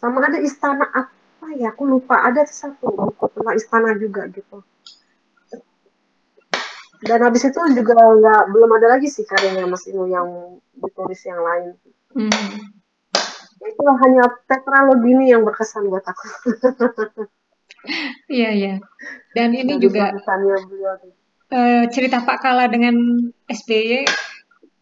[0.00, 4.64] sama ada istana apa ya aku lupa ada satu buku tentang istana juga gitu
[7.00, 11.40] dan habis itu juga nggak belum ada lagi sih karyanya Mas Inu yang ditulis yang
[11.40, 11.72] lain.
[13.60, 16.24] Ya, itu hanya tetralogi ini yang berkesan buat aku
[18.28, 18.74] Iya, iya.
[19.32, 20.96] Dan ini dari juga beliau
[21.48, 22.92] eh, cerita Pak Kala dengan
[23.48, 24.04] SBY,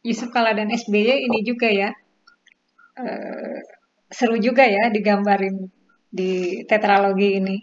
[0.07, 1.91] Yusuf Kala dan SBY ini juga ya.
[2.99, 3.59] eh,
[4.11, 5.71] seru juga ya digambarin
[6.11, 7.57] di tetralogi ini.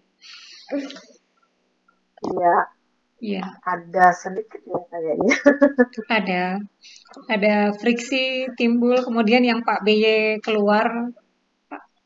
[2.39, 2.75] ya
[3.25, 5.33] Iya, ada sedikit ya kayaknya
[6.19, 6.43] ada
[7.31, 11.09] ada friksi timbul, kemudian yang Pak BY keluar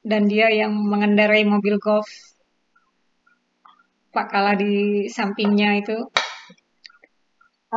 [0.06, 2.08] dan dia yang mengendarai mobil golf
[4.16, 5.98] Pak Kala di sampingnya itu.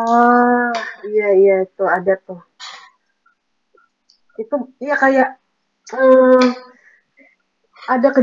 [0.00, 0.72] Ah
[1.08, 2.40] iya iya itu ada tuh
[4.40, 5.28] itu iya kayak
[5.96, 6.46] eh,
[7.88, 8.20] ada ke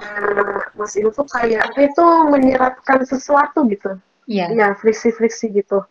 [0.00, 4.50] eh, Mas Inu tuh kayak itu menyiratkan sesuatu gitu Iya.
[4.50, 5.86] Iya, friksi-friksi gitu.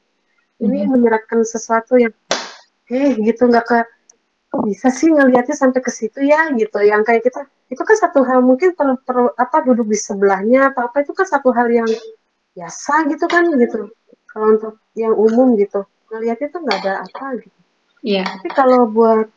[0.59, 0.91] Ini Mhm.
[0.91, 2.11] menyiratkan sesuatu yang,
[2.91, 3.79] eh gitu nggak ke,
[4.51, 6.83] kok bisa sih ngelihatnya sampai ke situ ya gitu.
[6.83, 10.86] Yang kayak kita, itu kan satu hal mungkin per, per- apa duduk di sebelahnya atau
[10.86, 11.89] apa itu kan satu hal yang
[12.53, 13.89] biasa gitu kan gitu.
[14.30, 17.59] Kalau untuk yang umum gitu, ngelihatnya tuh nggak ada apa gitu.
[18.05, 18.24] Iya.
[18.28, 19.28] Tapi kalau buat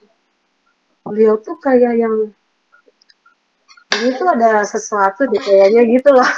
[1.08, 2.28] beliau tuh kayak yang
[3.96, 6.28] ini tuh ada sesuatu deh kayaknya gitu loh.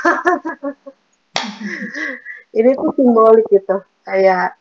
[2.58, 4.54] ini tuh simbolik gitu kayak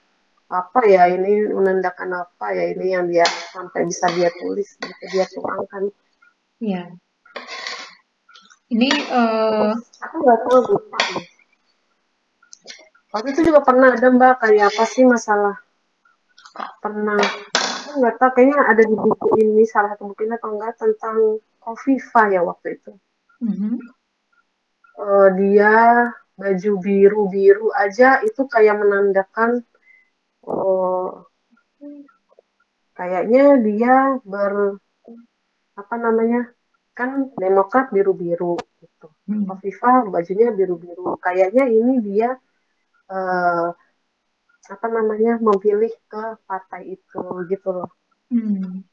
[0.49, 5.25] apa ya ini menandakan apa ya ini yang dia sampai bisa dia tulis gitu dia
[5.29, 5.93] tuangkan
[6.59, 6.91] Iya.
[8.69, 9.71] Ini eh,
[10.05, 10.57] aku nggak tahu
[13.09, 15.57] waktu itu juga pernah ada mbak kayak apa sih masalah?
[16.77, 17.17] Pernah.
[17.89, 21.41] Aku nggak tahu kayaknya ada di buku ini salah satu buku ini atau enggak tentang
[21.57, 22.91] Kofifa ya waktu itu.
[23.41, 23.81] Mhm.
[24.99, 25.73] Eh, dia
[26.39, 29.59] baju biru biru aja itu kayak menandakan
[30.47, 31.27] oh
[32.95, 34.79] kayaknya dia ber
[35.75, 36.47] apa namanya
[36.99, 39.07] kan Demokrat biru-biru gitu.
[39.23, 39.47] Hmm.
[39.47, 41.15] Kofifa bajunya biru-biru.
[41.23, 42.35] Kayaknya ini dia
[43.07, 43.67] eh,
[44.67, 47.89] apa namanya memilih ke partai itu gitu loh.
[48.27, 48.83] Hmm.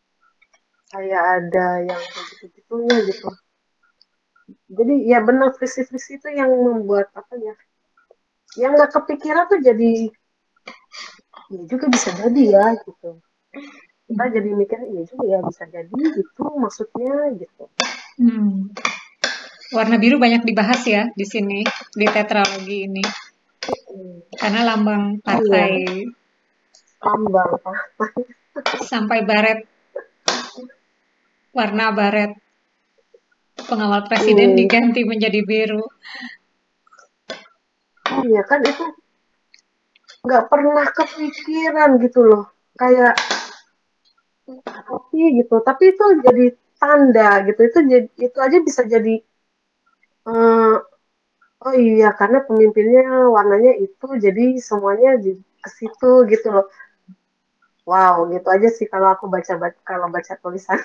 [0.95, 3.29] Kayak ada yang begitu-gitunya gitu.
[4.71, 7.55] Jadi ya benar friksi-friksi itu yang membuat apa ya?
[8.55, 10.15] Yang nggak kepikiran tuh jadi
[11.51, 13.19] ya juga bisa jadi ya gitu.
[14.07, 17.65] Kita jadi mikir iya juga ya bisa jadi gitu maksudnya gitu.
[18.23, 18.71] Hmm.
[19.75, 23.03] Warna biru banyak dibahas ya di sini di tetralogi ini
[24.39, 26.07] karena lambang partai
[27.03, 27.77] Tambang Pak.
[28.87, 29.67] sampai baret
[31.51, 32.31] warna baret
[33.67, 34.59] pengawal presiden Hmm.
[34.59, 35.83] diganti menjadi biru.
[38.23, 38.85] iya kan itu
[40.23, 42.45] nggak pernah kepikiran gitu loh
[42.79, 43.19] kayak
[45.11, 46.45] sih gitu tapi itu jadi
[46.77, 49.15] tanda gitu itu jadi itu aja bisa jadi
[50.29, 50.77] uh,
[51.67, 55.19] oh iya karena pemimpinnya warnanya itu jadi semuanya
[55.63, 56.67] ke situ gitu loh
[57.87, 60.79] wow gitu aja sih kalau aku baca, baca kalau baca tulisan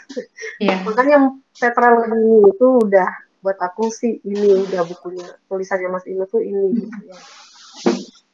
[0.61, 0.79] yeah.
[0.85, 3.09] makanya tetralogi itu udah
[3.41, 6.77] buat aku sih ini udah bukunya tulisannya Mas Ino tuh ini hmm.
[6.77, 7.17] gitu ya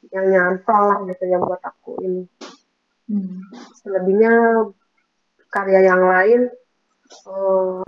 [0.08, 2.24] yang nyantol lah gitu yang buat aku ini
[3.12, 3.40] hmm.
[3.80, 4.32] selebihnya
[5.48, 6.42] karya yang lain
[7.28, 7.84] uh,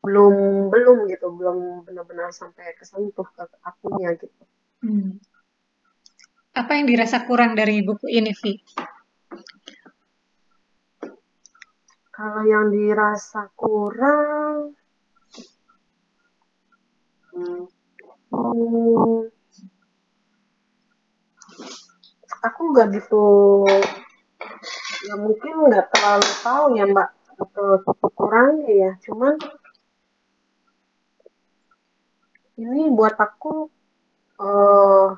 [0.00, 0.34] belum
[0.72, 4.42] belum gitu belum benar-benar sampai kesentuh ke akunya gitu
[4.84, 5.20] hmm.
[6.56, 8.52] apa yang dirasa kurang dari buku ini Vi?
[12.20, 14.76] Kalau yang dirasa kurang,
[17.32, 17.64] hmm,
[22.44, 23.64] aku nggak gitu,
[25.08, 27.08] ya mungkin nggak terlalu tahu ya mbak
[27.40, 29.00] atau kurang ya.
[29.00, 29.34] Cuman
[32.60, 33.72] ini buat aku
[34.36, 35.08] uh,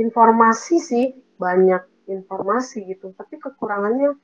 [0.00, 1.06] informasi sih
[1.36, 3.12] banyak informasi gitu.
[3.12, 4.16] Tapi kekurangannya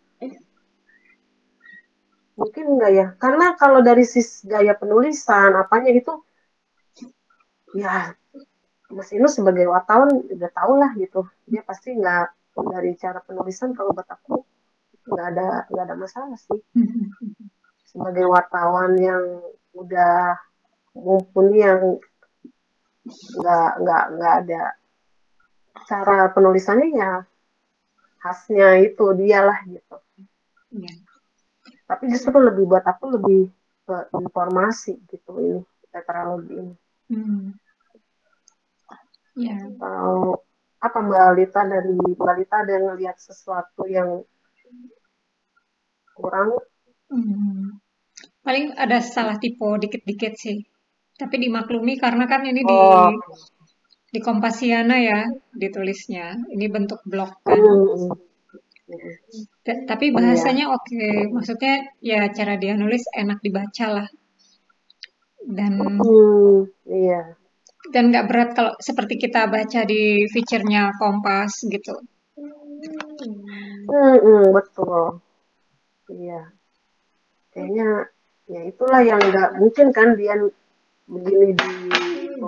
[2.33, 3.07] mungkin enggak ya.
[3.21, 6.13] Karena kalau dari sis gaya penulisan apanya itu
[7.77, 8.17] ya
[8.93, 11.29] Mas Inu sebagai wartawan udah tau lah gitu.
[11.49, 14.45] Dia pasti nggak dari cara penulisan kalau buat aku
[15.09, 16.61] nggak ada nggak ada masalah sih
[17.91, 19.25] sebagai wartawan yang
[19.73, 20.37] udah
[20.93, 21.97] mumpuni yang
[23.41, 24.63] nggak nggak nggak ada
[25.89, 27.13] cara penulisannya ya
[28.23, 29.97] khasnya itu dialah gitu.
[30.71, 30.95] Ya
[31.93, 33.53] tapi justru lebih buat aku lebih
[33.85, 35.61] ke informasi gitu ini
[35.93, 36.75] tetralogi ini
[37.13, 37.47] hmm.
[39.37, 40.41] ya atau
[40.83, 44.27] apa mbak Lita dari mbak Lita ada ngelihat sesuatu yang
[46.13, 46.59] kurang
[47.09, 47.79] hmm.
[48.43, 50.67] paling ada salah tipe dikit-dikit sih
[51.17, 52.69] tapi dimaklumi karena kan ini oh.
[52.69, 52.79] di
[54.13, 55.25] di Kompasiana ya
[55.55, 58.33] ditulisnya ini bentuk blog kan hmm
[59.63, 60.17] tapi iya.
[60.17, 61.17] bahasanya oke, okay.
[61.31, 64.09] maksudnya ya cara dia nulis enak dibaca lah.
[65.43, 67.35] Dan hmm, iya.
[67.91, 71.99] Dan nggak berat kalau seperti kita baca di feature-nya Kompas gitu.
[73.91, 75.19] Hmm, hmm, betul.
[76.13, 76.55] Iya.
[77.51, 77.89] Kayaknya
[78.47, 80.39] ya itulah yang nggak mungkin kan dia
[81.11, 81.69] begini di
[82.31, 82.47] gitu.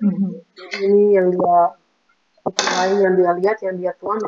[0.00, 0.32] Hmm.
[0.80, 1.80] Ini yang dia
[2.40, 4.18] itu lain yang dia lihat yang dia tuan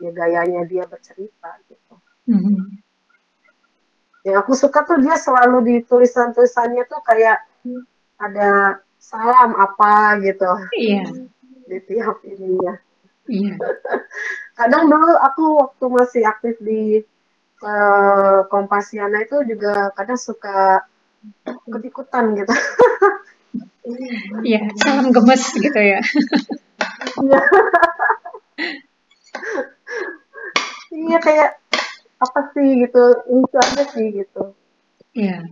[0.00, 1.94] ya gayanya dia bercerita gitu
[2.32, 2.58] mm-hmm.
[4.24, 7.44] yang aku suka tuh dia selalu di tulisan tulisannya tuh kayak
[8.20, 10.50] ada salam apa gitu.
[10.76, 11.08] Iya.
[11.66, 12.76] Di tiap ininya.
[13.26, 13.56] Iya.
[14.60, 17.00] Kadang dulu aku waktu masih aktif di
[17.64, 20.84] uh, Kompasiana itu juga kadang suka
[21.66, 22.54] ketikutan gitu.
[24.46, 25.98] Iya, salam gemes gitu ya.
[27.18, 27.40] Iya.
[31.10, 31.58] iya kayak
[32.22, 34.54] apa sih gitu itu aja sih gitu.
[35.18, 35.42] Iya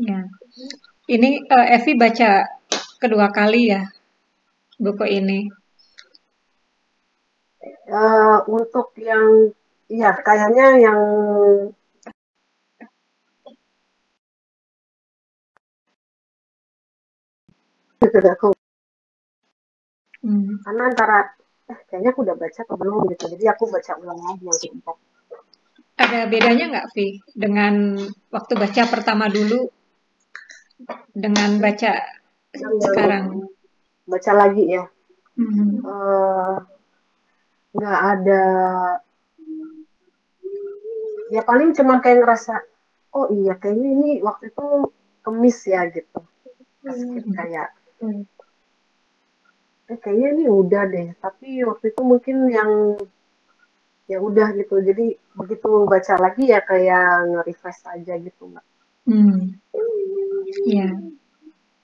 [0.00, 0.20] iya.
[1.04, 2.48] Ini uh, Evi baca
[2.98, 3.82] kedua kali ya
[4.80, 5.46] buku ini.
[7.84, 9.52] Uh, untuk yang
[9.92, 11.00] iya kayaknya yang
[18.04, 18.52] aku
[20.22, 20.60] hmm.
[20.64, 21.18] karena antara
[21.64, 24.96] eh kayaknya aku udah baca atau belum gitu jadi aku baca ulang lagi yang keempat
[25.94, 27.96] ada bedanya nggak Vi dengan
[28.28, 29.70] waktu baca pertama dulu
[31.14, 31.92] dengan baca
[32.54, 33.46] sekarang.
[34.04, 34.84] Baca lagi ya?
[35.34, 35.82] Hmm.
[35.82, 36.56] uh,
[37.74, 38.44] nggak ada.
[41.32, 42.54] Ya paling cuman kayak ngerasa
[43.14, 44.66] oh iya kayaknya ini waktu itu
[45.24, 46.20] kemis ya gitu.
[46.84, 47.32] Hmm.
[47.32, 47.72] kayak
[48.04, 48.22] hmm.
[49.84, 52.70] Eh, kayaknya ini udah deh tapi waktu itu mungkin yang
[54.06, 54.78] ya udah gitu.
[54.84, 58.64] Jadi begitu baca lagi ya kayak nge-refresh aja gitu mbak.
[59.04, 59.58] Hmm
[60.66, 60.88] iya.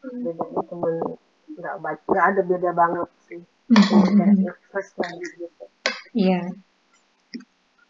[0.00, 0.94] Bedanya cuman
[1.60, 3.40] nggak baca nggak ada beda banget sih.
[3.70, 5.64] Lagi gitu.
[6.14, 6.40] Iya.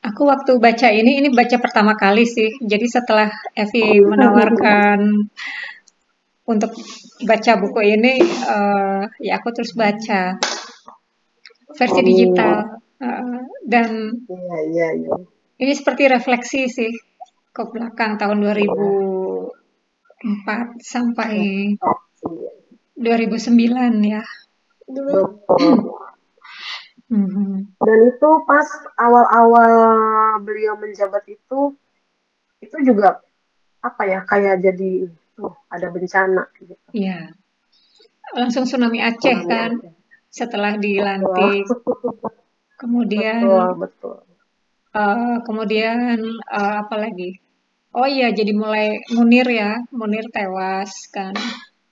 [0.00, 2.48] Aku waktu baca ini, ini baca pertama kali sih.
[2.64, 5.28] Jadi setelah Evi menawarkan
[6.48, 6.72] untuk
[7.28, 8.18] baca buku ini
[8.48, 10.40] uh, ya aku terus baca
[11.76, 12.04] versi oh.
[12.04, 12.54] digital.
[13.00, 15.12] Uh, dan iya, iya, iya.
[15.56, 16.92] ini seperti refleksi sih
[17.48, 19.19] ke belakang tahun 2000
[20.20, 21.34] 4 sampai
[21.80, 22.48] Stop sih.
[23.00, 24.24] 2009 ya.
[27.10, 27.74] Mhm.
[27.80, 29.72] Dan itu pas awal-awal
[30.46, 31.74] beliau menjabat itu,
[32.62, 33.18] itu juga
[33.80, 36.76] apa ya kayak jadi tuh ada bencana gitu.
[36.92, 37.32] Iya.
[38.36, 39.92] Langsung tsunami Aceh Tsunami kan Aceh.
[40.30, 41.64] setelah Betul, dilantik.
[42.78, 44.16] Kemudian betul, betul.
[44.94, 47.40] eh, kemudian eh, apa lagi?
[47.90, 51.34] Oh iya, jadi mulai Munir ya, Munir tewas kan.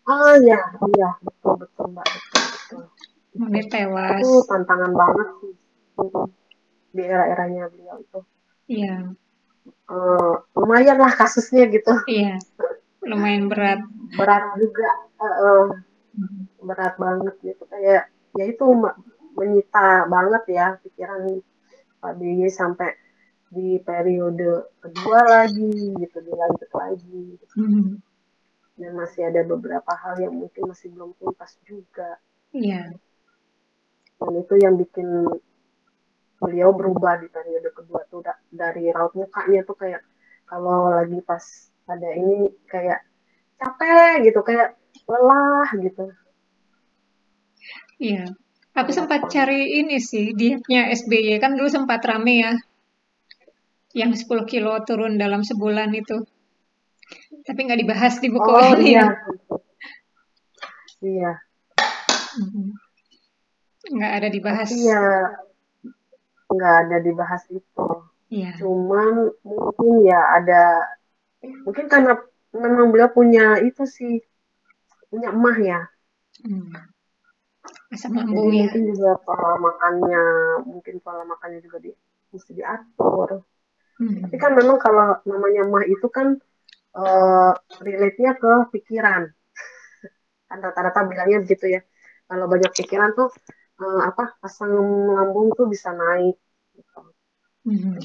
[0.07, 0.61] Ah ya,
[0.95, 2.83] iya, betul, betul, Mbak, betul, betul.
[3.35, 4.23] Munir tewas.
[4.23, 5.55] Itu tantangan banget sih
[6.95, 8.21] di era-eranya beliau itu.
[8.71, 8.95] Iya,
[9.89, 12.37] Eh, lumayan lah kasusnya gitu, iya.
[13.05, 13.81] Lumayan berat.
[14.17, 14.89] berat juga,
[16.17, 16.43] Mhm.
[16.65, 18.65] berat banget gitu kayak ya itu
[19.37, 21.41] menyita banget ya pikiran
[22.01, 22.97] Pak BY sampai
[23.49, 27.27] di periode kedua lagi gitu dilanjut lagi.
[27.57, 28.05] Mhm.
[28.79, 32.15] dan masih ada beberapa hal yang mungkin masih belum tuntas juga.
[32.55, 32.95] Iya,
[34.19, 35.07] dan itu yang bikin
[36.39, 40.03] beliau berubah di periode kedua tuh da- dari raut mukanya tuh kayak
[40.47, 41.43] kalau lagi pas
[41.91, 43.03] ada ini kayak
[43.59, 46.05] capek gitu kayak lelah gitu.
[47.99, 48.31] Iya.
[48.79, 52.55] Aku sempat cari ini sih, dietnya SBY kan dulu sempat rame ya,
[53.97, 56.25] yang 10 kilo turun dalam sebulan itu.
[57.45, 59.09] Tapi nggak dibahas di buku oh ini iya ya.
[61.01, 61.33] iya
[62.39, 62.71] Mhm.
[63.97, 64.69] Nggak ada dibahas.
[64.69, 65.03] tapi ya
[66.49, 67.87] nggak ada dibahas itu
[68.29, 70.85] Iya, cuman mungkin ya ada
[71.65, 72.13] mungkin karena
[72.53, 74.21] memang beliau punya itu sih
[75.09, 75.81] punya emah ya
[76.39, 76.71] Hmm.
[77.91, 78.71] Asam jadi lambung ya.
[78.71, 80.25] mungkin juga pola makannya
[80.71, 81.91] mungkin pola makannya juga di,
[82.31, 83.43] mesti diatur
[83.99, 84.23] Hmm.
[84.23, 86.39] tapi kan memang kalau namanya emah itu kan
[86.95, 89.27] eh, relate-nya ke pikiran
[90.49, 91.81] kan rata-rata bilangnya begitu ya
[92.31, 93.29] kalau banyak pikiran tuh
[93.83, 94.71] eh, apa asam
[95.11, 96.39] lambung tuh bisa naik
[96.79, 97.01] gitu.
[97.67, 97.99] Mhm.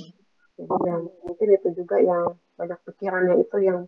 [0.54, 3.80] jadi ya, mungkin itu juga yang banyak pikirannya itu yang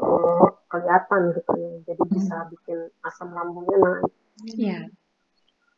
[0.00, 4.12] eh, kelihatan gitu ya jadi bisa bikin asam lambungnya naik
[4.46, 4.86] Iya.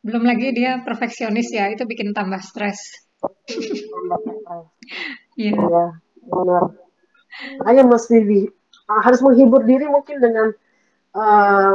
[0.01, 3.09] Belum lagi dia perfeksionis ya, itu bikin tambah stres.
[3.21, 4.57] Iya.
[5.37, 5.83] Iya,
[6.27, 6.63] benar.
[7.61, 8.39] Makanya mesti di,
[8.87, 10.47] harus menghibur diri mungkin dengan
[11.15, 11.73] eh,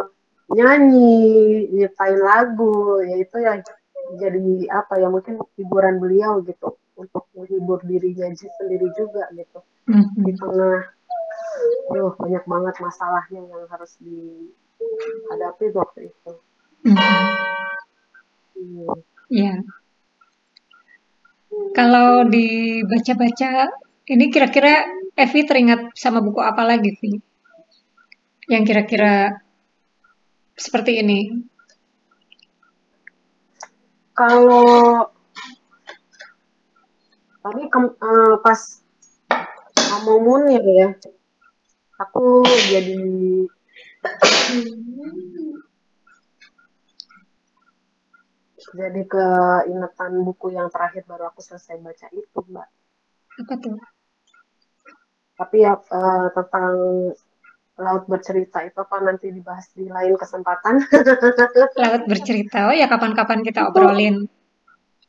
[0.53, 3.61] nyanyi, nyiptain lagu, yaitu yang
[4.23, 9.59] jadi apa ya mungkin hiburan beliau gitu untuk menghibur dirinya sendiri juga gitu
[10.23, 10.39] di Mhm.
[10.39, 10.79] tengah,
[11.91, 16.33] duh banyak banget masalahnya yang harus dihadapi waktu itu.
[16.87, 17.27] Mhm.
[18.57, 18.87] Iya.
[19.31, 19.55] Iya.
[21.57, 23.53] Kalau dibaca-baca,
[24.13, 24.85] ini kira-kira
[25.17, 27.17] Evi teringat sama buku apa lagi, Vi?
[28.53, 29.15] Yang kira-kira
[30.53, 31.21] seperti ini.
[34.13, 35.09] Kalau
[37.41, 38.61] tadi kem- eh, pas
[39.93, 40.89] ngomong Munir ya,
[41.97, 43.01] aku jadi
[48.77, 52.69] jadi keingetan buku yang terakhir baru aku selesai baca itu mbak
[53.41, 53.77] Apa tuh?
[55.37, 56.73] tapi ya eh, tentang
[57.77, 60.81] laut bercerita itu apa nanti dibahas di lain kesempatan
[61.85, 62.73] Laut bercerita.
[62.73, 64.25] Oh ya, kapan-kapan kita obrolin.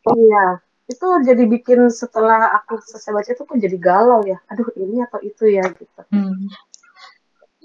[0.07, 5.03] iya itu jadi bikin setelah aku selesai baca itu aku jadi galau ya aduh ini
[5.03, 6.47] atau itu ya gitu Hmm.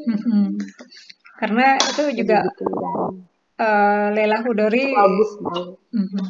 [0.03, 0.59] Mhm.
[1.39, 3.11] Karena itu jadi juga bikin galau
[3.59, 6.25] eh, Leila itu Hudori, bagus banget mhm.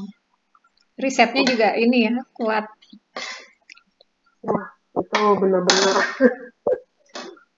[0.98, 2.66] risetnya juga ini ya, kuat.
[4.42, 5.96] wah itu benar-benar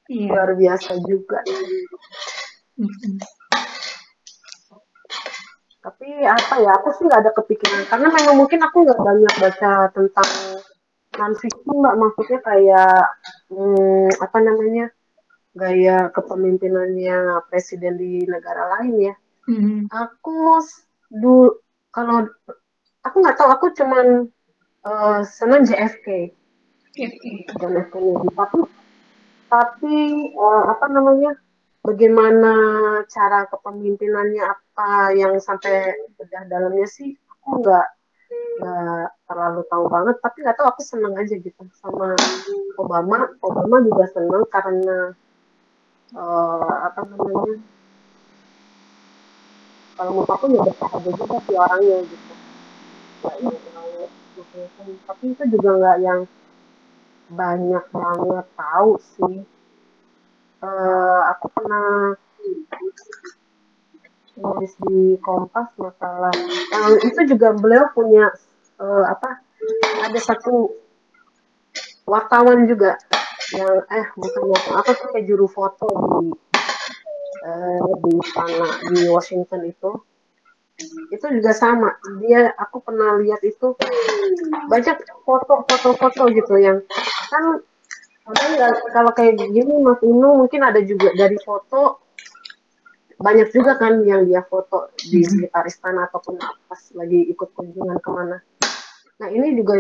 [0.05, 0.29] Iya.
[0.37, 1.41] luar biasa juga
[2.75, 3.23] Mhm.
[5.79, 9.73] tapi apa ya aku sih nggak ada kepikiran karena memang mungkin aku nggak banyak baca
[9.93, 10.31] tentang
[11.15, 13.05] non fiction mbak maksudnya kayak
[13.53, 14.89] hmm, apa namanya
[15.55, 19.15] gaya kepemimpinannya presiden di negara lain ya
[19.45, 19.93] Mhm.
[19.93, 20.61] aku
[21.13, 21.61] du
[21.93, 22.25] kalau
[23.05, 24.29] aku nggak tahu aku cuman
[24.85, 26.33] eh, senang JFK
[26.97, 27.45] Kennedy
[28.33, 28.59] tapi
[29.53, 29.97] tapi
[30.33, 31.37] eh, apa namanya
[31.85, 32.55] bagaimana
[33.13, 37.87] cara kepemimpinannya apa yang sampai bedah dalamnya sih aku nggak
[38.55, 40.17] nggak terlalu tahu banget.
[40.23, 42.15] Tapi nggak tahu aku seneng aja gitu sama
[42.79, 43.29] Obama.
[43.45, 45.13] Obama juga seneng karena
[46.15, 47.55] eh, apa namanya
[49.95, 52.33] kalau menurut aku ya bersahaja juga sih orangnya gitu.
[53.23, 54.11] Terlalu macam-macam.
[55.09, 56.21] tapi itu juga nggak yang
[57.31, 59.37] banyak banget tahu sih.
[60.65, 62.17] Uh, aku pernah
[64.35, 66.35] nulis di Kompas masalah
[66.75, 68.33] uh, itu juga beliau punya
[68.83, 69.39] uh, apa
[70.03, 70.75] ada satu
[72.05, 72.99] wartawan juga
[73.55, 76.35] yang eh bukan wartawan apa sih kayak juru foto di
[77.45, 79.91] uh, di sana di Washington itu
[81.15, 83.79] itu juga sama dia aku pernah lihat itu
[84.67, 86.83] banyak foto-foto-foto gitu yang
[87.31, 87.63] kan
[88.91, 92.03] kalau kayak gini Mas Inu mungkin ada juga dari foto
[93.21, 95.29] banyak juga kan yang dia foto di hmm.
[95.31, 98.43] sekitar istana ataupun pas lagi ikut kunjungan ke mana.
[99.23, 99.79] Nah ini juga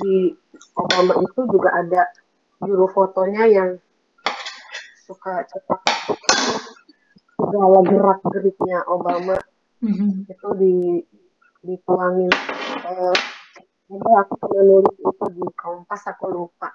[0.00, 0.32] di
[0.72, 2.08] Obama itu juga ada
[2.64, 3.70] juru fotonya yang
[5.04, 5.80] suka cepat
[7.36, 9.36] segala gerak geriknya Obama
[9.84, 10.32] mm-hmm.
[10.32, 10.74] itu di
[11.66, 12.32] dituangin
[12.88, 13.16] eh,
[13.92, 16.72] aku pernah nulis itu di Kompas aku lupa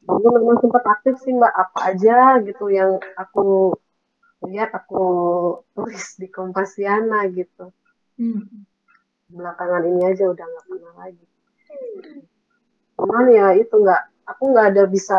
[0.00, 3.76] dulu memang sempat aktif sih mbak apa aja gitu yang aku
[4.48, 5.04] lihat aku
[5.76, 7.68] tulis di Kompasiana gitu
[8.16, 8.64] hmm.
[9.28, 11.26] belakangan ini aja udah nggak pernah lagi
[12.96, 15.18] cuman ya itu nggak aku nggak ada bisa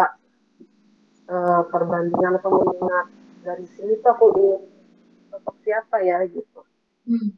[1.29, 3.07] uh, perbandingan atau mengingat
[3.41, 4.61] dari sini tuh aku ingin
[5.33, 6.61] sosok siapa ya gitu.
[7.01, 7.33] Hmm.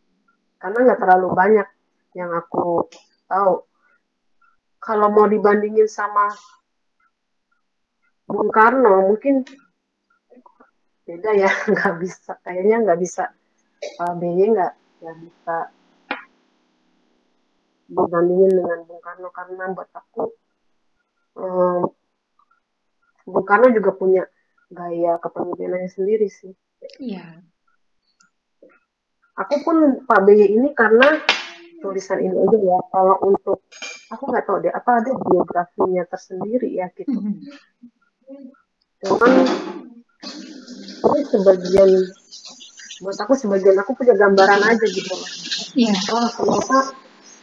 [0.60, 1.68] karena nggak terlalu banyak
[2.16, 2.88] yang aku
[3.28, 3.64] tahu.
[4.84, 6.32] Kalau mau dibandingin sama
[8.28, 9.44] Bung Karno mungkin
[11.04, 12.40] beda ya nggak bisa.
[12.44, 13.32] Kayaknya nggak bisa
[14.00, 14.74] Pak BY nggak
[15.04, 15.58] nggak bisa
[17.92, 19.30] dibandingin dengan Bung Karno.
[19.32, 20.24] Karena buat aku
[21.40, 21.84] um,
[23.28, 24.24] Bung Karno juga punya
[24.72, 26.54] gaya kepemimpinannya sendiri sih.
[27.00, 27.44] Iya.
[29.34, 31.18] Aku pun Pak BY ini karena
[31.82, 32.78] tulisan ini aja ya.
[32.94, 33.66] Kalau untuk
[34.14, 37.18] aku nggak tahu deh apa ada biografinya tersendiri ya gitu.
[37.18, 38.46] Mm -hmm.
[39.04, 39.32] Cuman
[41.04, 41.90] tapi sebagian
[43.04, 45.12] buat aku sebagian aku punya gambaran aja gitu
[45.74, 45.92] Iya.
[45.92, 46.14] Yeah.
[46.14, 46.80] Oh ternyata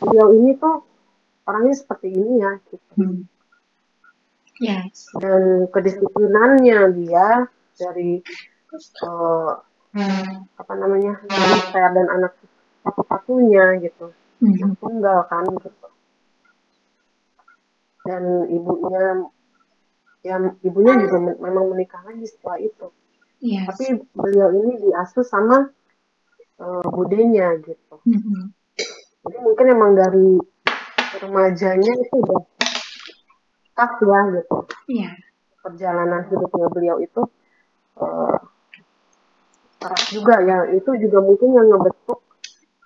[0.00, 0.86] beliau ini tuh
[1.44, 2.90] orangnya seperti ini ya gitu.
[2.96, 3.26] Hmm.
[4.60, 5.08] Yes.
[5.16, 7.48] Dan kedisiplinannya dia
[7.80, 8.20] dari
[9.02, 9.56] uh,
[9.96, 10.52] hmm.
[10.60, 12.36] apa namanya istri dan anak
[12.84, 14.12] satu-satunya gitu,
[14.44, 14.76] hmm.
[14.76, 15.88] tunggal kan gitu.
[18.04, 19.28] Dan ibunya
[20.20, 22.86] yang ibunya juga memang menikah lagi setelah itu.
[23.40, 23.72] Yes.
[23.72, 25.72] Tapi beliau ini diasuh sama
[26.60, 27.96] uh, budenya gitu.
[28.04, 28.42] Mm-hmm.
[29.24, 30.36] Jadi mungkin emang dari
[31.24, 32.40] remajanya itu udah
[33.80, 34.56] tough ya gitu.
[34.92, 35.12] Yeah.
[35.64, 37.22] Perjalanan hidupnya beliau itu
[37.96, 38.36] uh,
[39.80, 40.68] keras juga ya.
[40.76, 42.20] Itu juga mungkin yang ngebentuk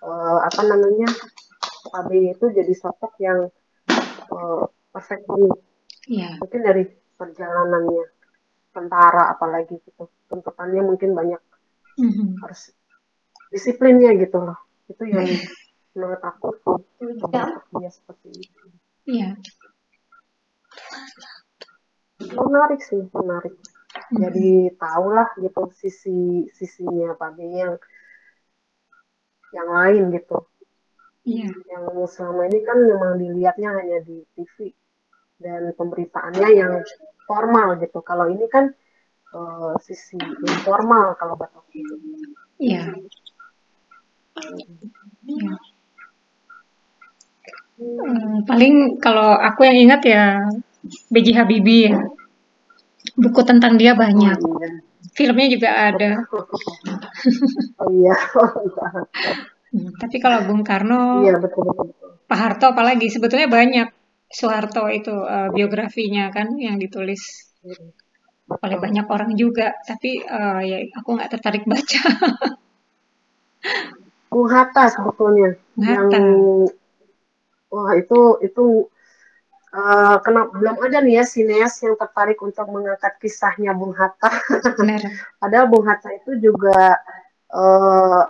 [0.07, 1.11] uh, apa namanya
[1.91, 3.51] Pak itu jadi sosok yang
[4.31, 4.65] uh,
[4.95, 5.27] perfect
[6.05, 6.37] Yeah.
[6.37, 6.85] Mungkin dari
[7.17, 8.05] perjalanannya
[8.75, 11.39] tentara apalagi gitu tuntutannya mungkin banyak
[11.97, 12.43] mm-hmm.
[12.43, 12.75] harus
[13.55, 14.59] disiplinnya gitu loh
[14.91, 15.25] itu yang
[15.95, 16.59] menurut aku
[17.31, 17.47] ya.
[17.79, 18.63] dia seperti itu
[19.07, 19.39] iya
[22.25, 24.17] menarik sih menarik mm-hmm.
[24.21, 24.49] jadi
[24.79, 27.77] tahulah gitu sisi sisinya Pak yang
[29.55, 30.45] yang lain gitu
[31.25, 31.49] Iya.
[31.73, 34.77] Yang selama ini kan memang dilihatnya hanya di TV
[35.41, 36.73] dan pemberitaannya yang
[37.25, 38.05] formal gitu.
[38.05, 38.69] Kalau ini kan
[39.33, 41.81] uh, sisi informal kalau buat aku.
[42.61, 42.93] Iya.
[45.25, 45.57] Ya.
[47.75, 50.25] Hmm, paling kalau aku yang ingat ya
[51.13, 51.27] B.J.
[51.37, 51.93] Habibie.
[53.15, 54.39] Buku tentang dia banyak.
[54.41, 54.69] Oh, iya.
[55.15, 56.11] Filmnya juga ada.
[57.79, 58.17] Oh iya.
[60.01, 62.09] Tapi kalau Bung Karno, iya, betul, betul, betul.
[62.25, 63.89] Pak Harto apalagi sebetulnya banyak
[64.31, 67.53] Soeharto itu uh, biografinya kan yang ditulis.
[68.45, 72.03] Oleh banyak orang juga tapi uh, ya aku nggak tertarik baca
[74.29, 76.13] Bung Hatta sebetulnya Hatta.
[76.13, 76.37] yang
[77.73, 78.91] wah itu itu
[79.75, 84.31] uh, kenapa belum ada nih ya sineas yang tertarik untuk mengangkat kisahnya Bung Hatta
[85.43, 86.97] padahal Bung Hatta itu juga
[87.51, 88.23] uh,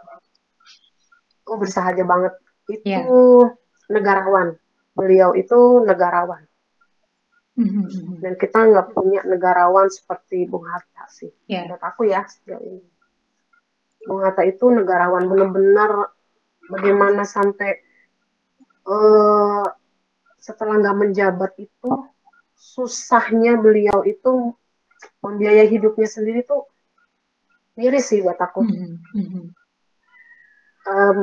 [1.44, 2.32] oh bersahaja banget
[2.72, 3.52] itu yeah.
[3.92, 4.56] negarawan
[4.96, 6.48] beliau itu negarawan
[7.54, 8.18] Mm-hmm.
[8.18, 11.30] Dan kita nggak punya negarawan seperti Bung Hatta sih.
[11.46, 11.70] Yeah.
[11.70, 12.82] Menurut aku ya sejauh ini.
[14.04, 16.10] Bung Hatta itu negarawan benar-benar
[16.66, 17.78] bagaimana sampai
[18.90, 19.64] uh,
[20.44, 21.90] setelah nggak menjabat itu
[22.52, 24.52] susahnya beliau itu
[25.24, 26.68] membiayai hidupnya sendiri tuh
[27.80, 28.60] miris sih buat aku.
[28.60, 29.44] Mm-hmm.
[30.84, 31.18] Um,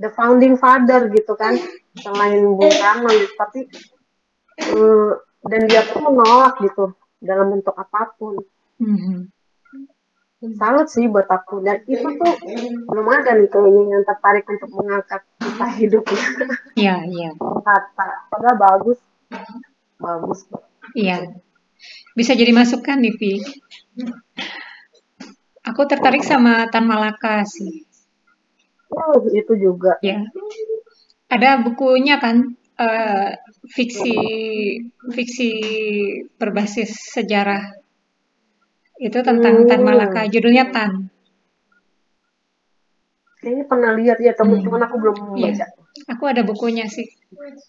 [0.00, 1.60] the founding father gitu kan,
[2.00, 3.68] selain Bung Karno, tapi
[4.72, 5.12] uh,
[5.44, 8.40] dan dia tuh menolak gitu dalam bentuk apa pun.
[8.80, 9.28] Mhm.
[10.60, 12.34] Sangat sih buat aku dan itu tuh
[12.90, 16.24] belum ada nih kayaknya yang tertarik untuk mengangkat kisah hidupnya
[16.76, 17.30] Iya, iya.
[17.38, 18.98] kata padahal bagus
[19.96, 20.40] bagus
[20.92, 21.32] Iya.
[22.14, 23.32] Bisa jadi masukan nih, Vi.
[25.64, 27.82] Aku tertarik sama Tan Malaka sih.
[28.94, 30.22] oh, itu juga Ya.
[31.26, 33.32] Ada bukunya kan eh,
[33.74, 34.14] fiksi
[35.10, 35.50] fiksi
[36.38, 37.83] berbasis sejarah.
[39.04, 41.12] Itu tentang Tan hmm, Malaka, judulnya Tan.
[43.44, 44.40] kayaknya pernah lihat ya Hmm.
[44.40, 45.52] teman-teman aku belum Iya.
[45.52, 45.66] membaca
[46.16, 47.04] Aku ada bukunya sih.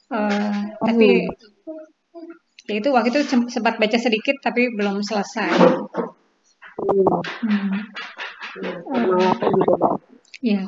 [0.09, 2.71] Eh, tapi hmm.
[2.71, 3.21] ya itu waktu itu
[3.51, 5.51] sempat baca sedikit tapi belum selesai.
[6.79, 7.19] Hmm.
[7.43, 7.75] Hmm.
[8.55, 9.51] Ya, Tan
[10.39, 10.61] ya.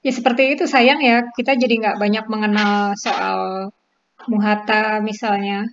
[0.00, 3.68] Ya seperti itu sayang ya kita jadi nggak banyak mengenal soal
[4.26, 5.68] Muhata misalnya.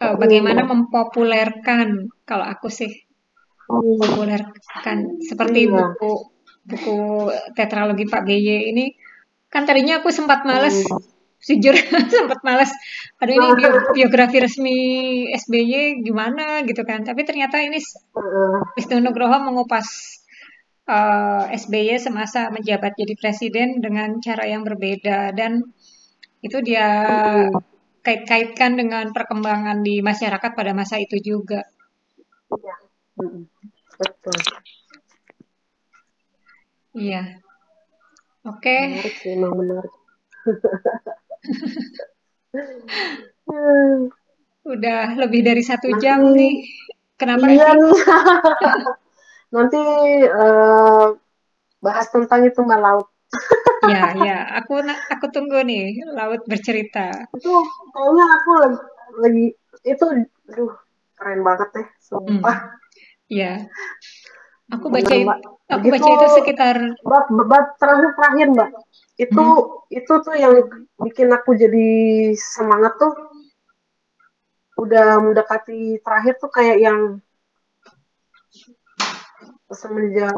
[0.00, 0.70] Eh, bagaimana hmm.
[0.72, 3.07] mempopulerkan kalau aku sih Hmm.
[3.68, 6.12] Populerkan seperti iya buku
[6.68, 6.96] buku
[7.52, 8.92] tetralogi Pak BY ini
[9.48, 11.00] kan tadinya aku sempat males hmm.
[11.44, 11.76] jujur
[12.16, 12.72] sempat males
[13.20, 14.76] aduh ini bio- biografi resmi
[15.32, 17.80] SBY gimana gitu kan tapi ternyata ini.
[18.76, 19.88] Wisnu Nugroho mengupas
[20.88, 25.64] eh, SBY semasa menjabat jadi presiden dengan cara yang berbeda dan
[26.44, 27.60] itu dia Hmm.
[28.04, 31.60] kait-kaitkan dengan perkembangan di masyarakat pada masa itu juga.
[32.48, 32.87] Iya.
[33.18, 34.38] Betul.
[36.94, 37.22] Iya.
[38.46, 39.92] Oke, Menarik sih, emang menarik.
[43.44, 44.08] Hmm.
[44.72, 46.54] udah lebih dari satu Nanti, jam nih.
[47.18, 47.92] Kenapa iya nih.
[49.54, 49.80] Nanti
[50.22, 51.06] eh,
[51.82, 53.08] bahas tentang itu mbak laut.
[53.88, 54.38] Ya, ya.
[54.62, 57.10] Aku aku tunggu nih Laut bercerita.
[57.34, 57.52] Itu
[57.94, 58.78] kayaknya aku lagi,
[59.22, 59.46] lagi
[59.86, 60.04] itu,
[60.50, 60.74] aduh,
[61.16, 62.42] keren banget deh, Hmm.
[63.28, 63.36] Sumpah.
[63.36, 63.52] Ya.
[64.68, 65.38] Aku baca mbak.
[65.68, 68.70] aku baca itu sekitar bab, bab terakhir terakhir mbak.
[69.16, 70.54] Itu hmm, itu tuh yang
[71.00, 71.88] bikin aku jadi
[72.36, 73.12] semangat tuh.
[74.76, 77.00] Udah mendekati terakhir tuh kayak yang
[79.72, 80.32] semenjak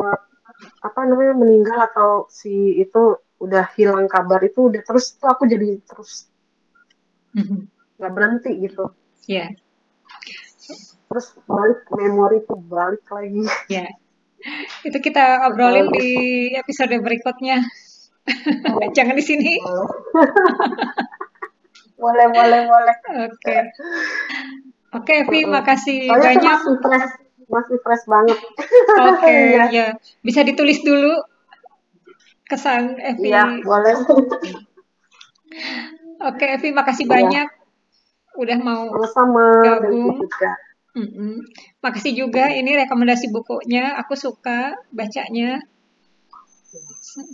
[0.83, 5.81] apa namanya meninggal atau si itu udah hilang kabar itu udah terus tuh aku jadi
[5.87, 6.29] terus
[7.33, 7.67] mhm.
[7.97, 8.93] nggak berhenti gitu
[9.29, 9.47] Ya,
[11.11, 13.87] terus balik memori tuh balik lagi ya.
[14.87, 16.11] Itu kita obrolin di
[16.55, 17.59] episode berikutnya.
[18.97, 19.53] Jangan di sini.
[21.99, 22.97] boleh boleh boleh
[23.29, 23.57] Oke.
[24.91, 26.57] Oke, Vi, makasih soalnya banyak.
[26.57, 27.11] masih fresh
[27.51, 28.39] masih fresh banget
[29.03, 29.87] Oke, iya ya.
[30.23, 31.11] Bisa ditulis dulu
[32.47, 33.31] kesan Evi.
[33.31, 33.95] iya boleh
[36.23, 37.49] Oke, Evi, makasih iya banyak
[38.39, 39.11] udah mau dan
[39.85, 40.23] gabung.
[40.23, 40.53] juga
[40.91, 41.47] Mm-mm.
[41.79, 43.95] Makasih juga ini rekomendasi bukunya.
[44.03, 45.63] Aku suka bacanya.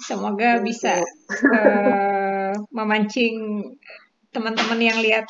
[0.05, 1.01] Semoga bisa
[1.53, 3.65] eh, memancing
[4.33, 5.25] teman-teman yang lihat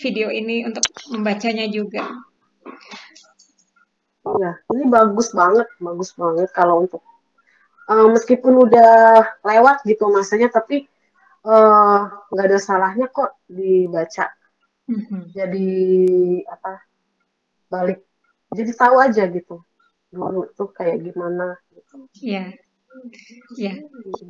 [0.00, 2.08] video ini untuk membacanya juga.
[4.22, 7.02] iya ini bagus banget bagus banget kalau untuk
[7.90, 10.86] eh, meskipun udah lewat gitu masanya tapi
[11.42, 11.98] eh,
[12.30, 14.30] nggak ada salahnya kok dibaca
[14.88, 15.32] Mhm.
[15.36, 15.66] jadi
[16.54, 16.72] apa
[17.72, 17.98] balik
[18.52, 19.56] jadi tahu aja gitu
[20.12, 22.52] dulu tuh kayak gimana gitu Ya,
[23.58, 23.72] ya.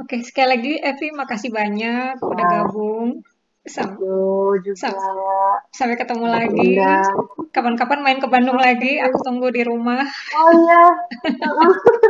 [0.03, 3.09] Oke, sekali lagi Evi, makasih banyak udah ya gabung.
[3.63, 4.99] Sam- yo juga sam-
[5.79, 6.63] sampai ketemu lagi.
[6.63, 7.15] undang
[7.53, 10.03] Kapan-kapan main ke Bandung lagi, aku tunggu di rumah.
[10.37, 10.83] oh iya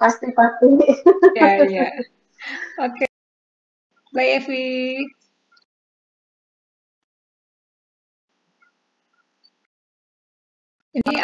[0.00, 0.68] pasti pasti
[1.34, 1.86] Ya, ya.
[2.78, 3.06] Oke,
[4.14, 4.64] bye Evi.
[10.94, 11.18] Ini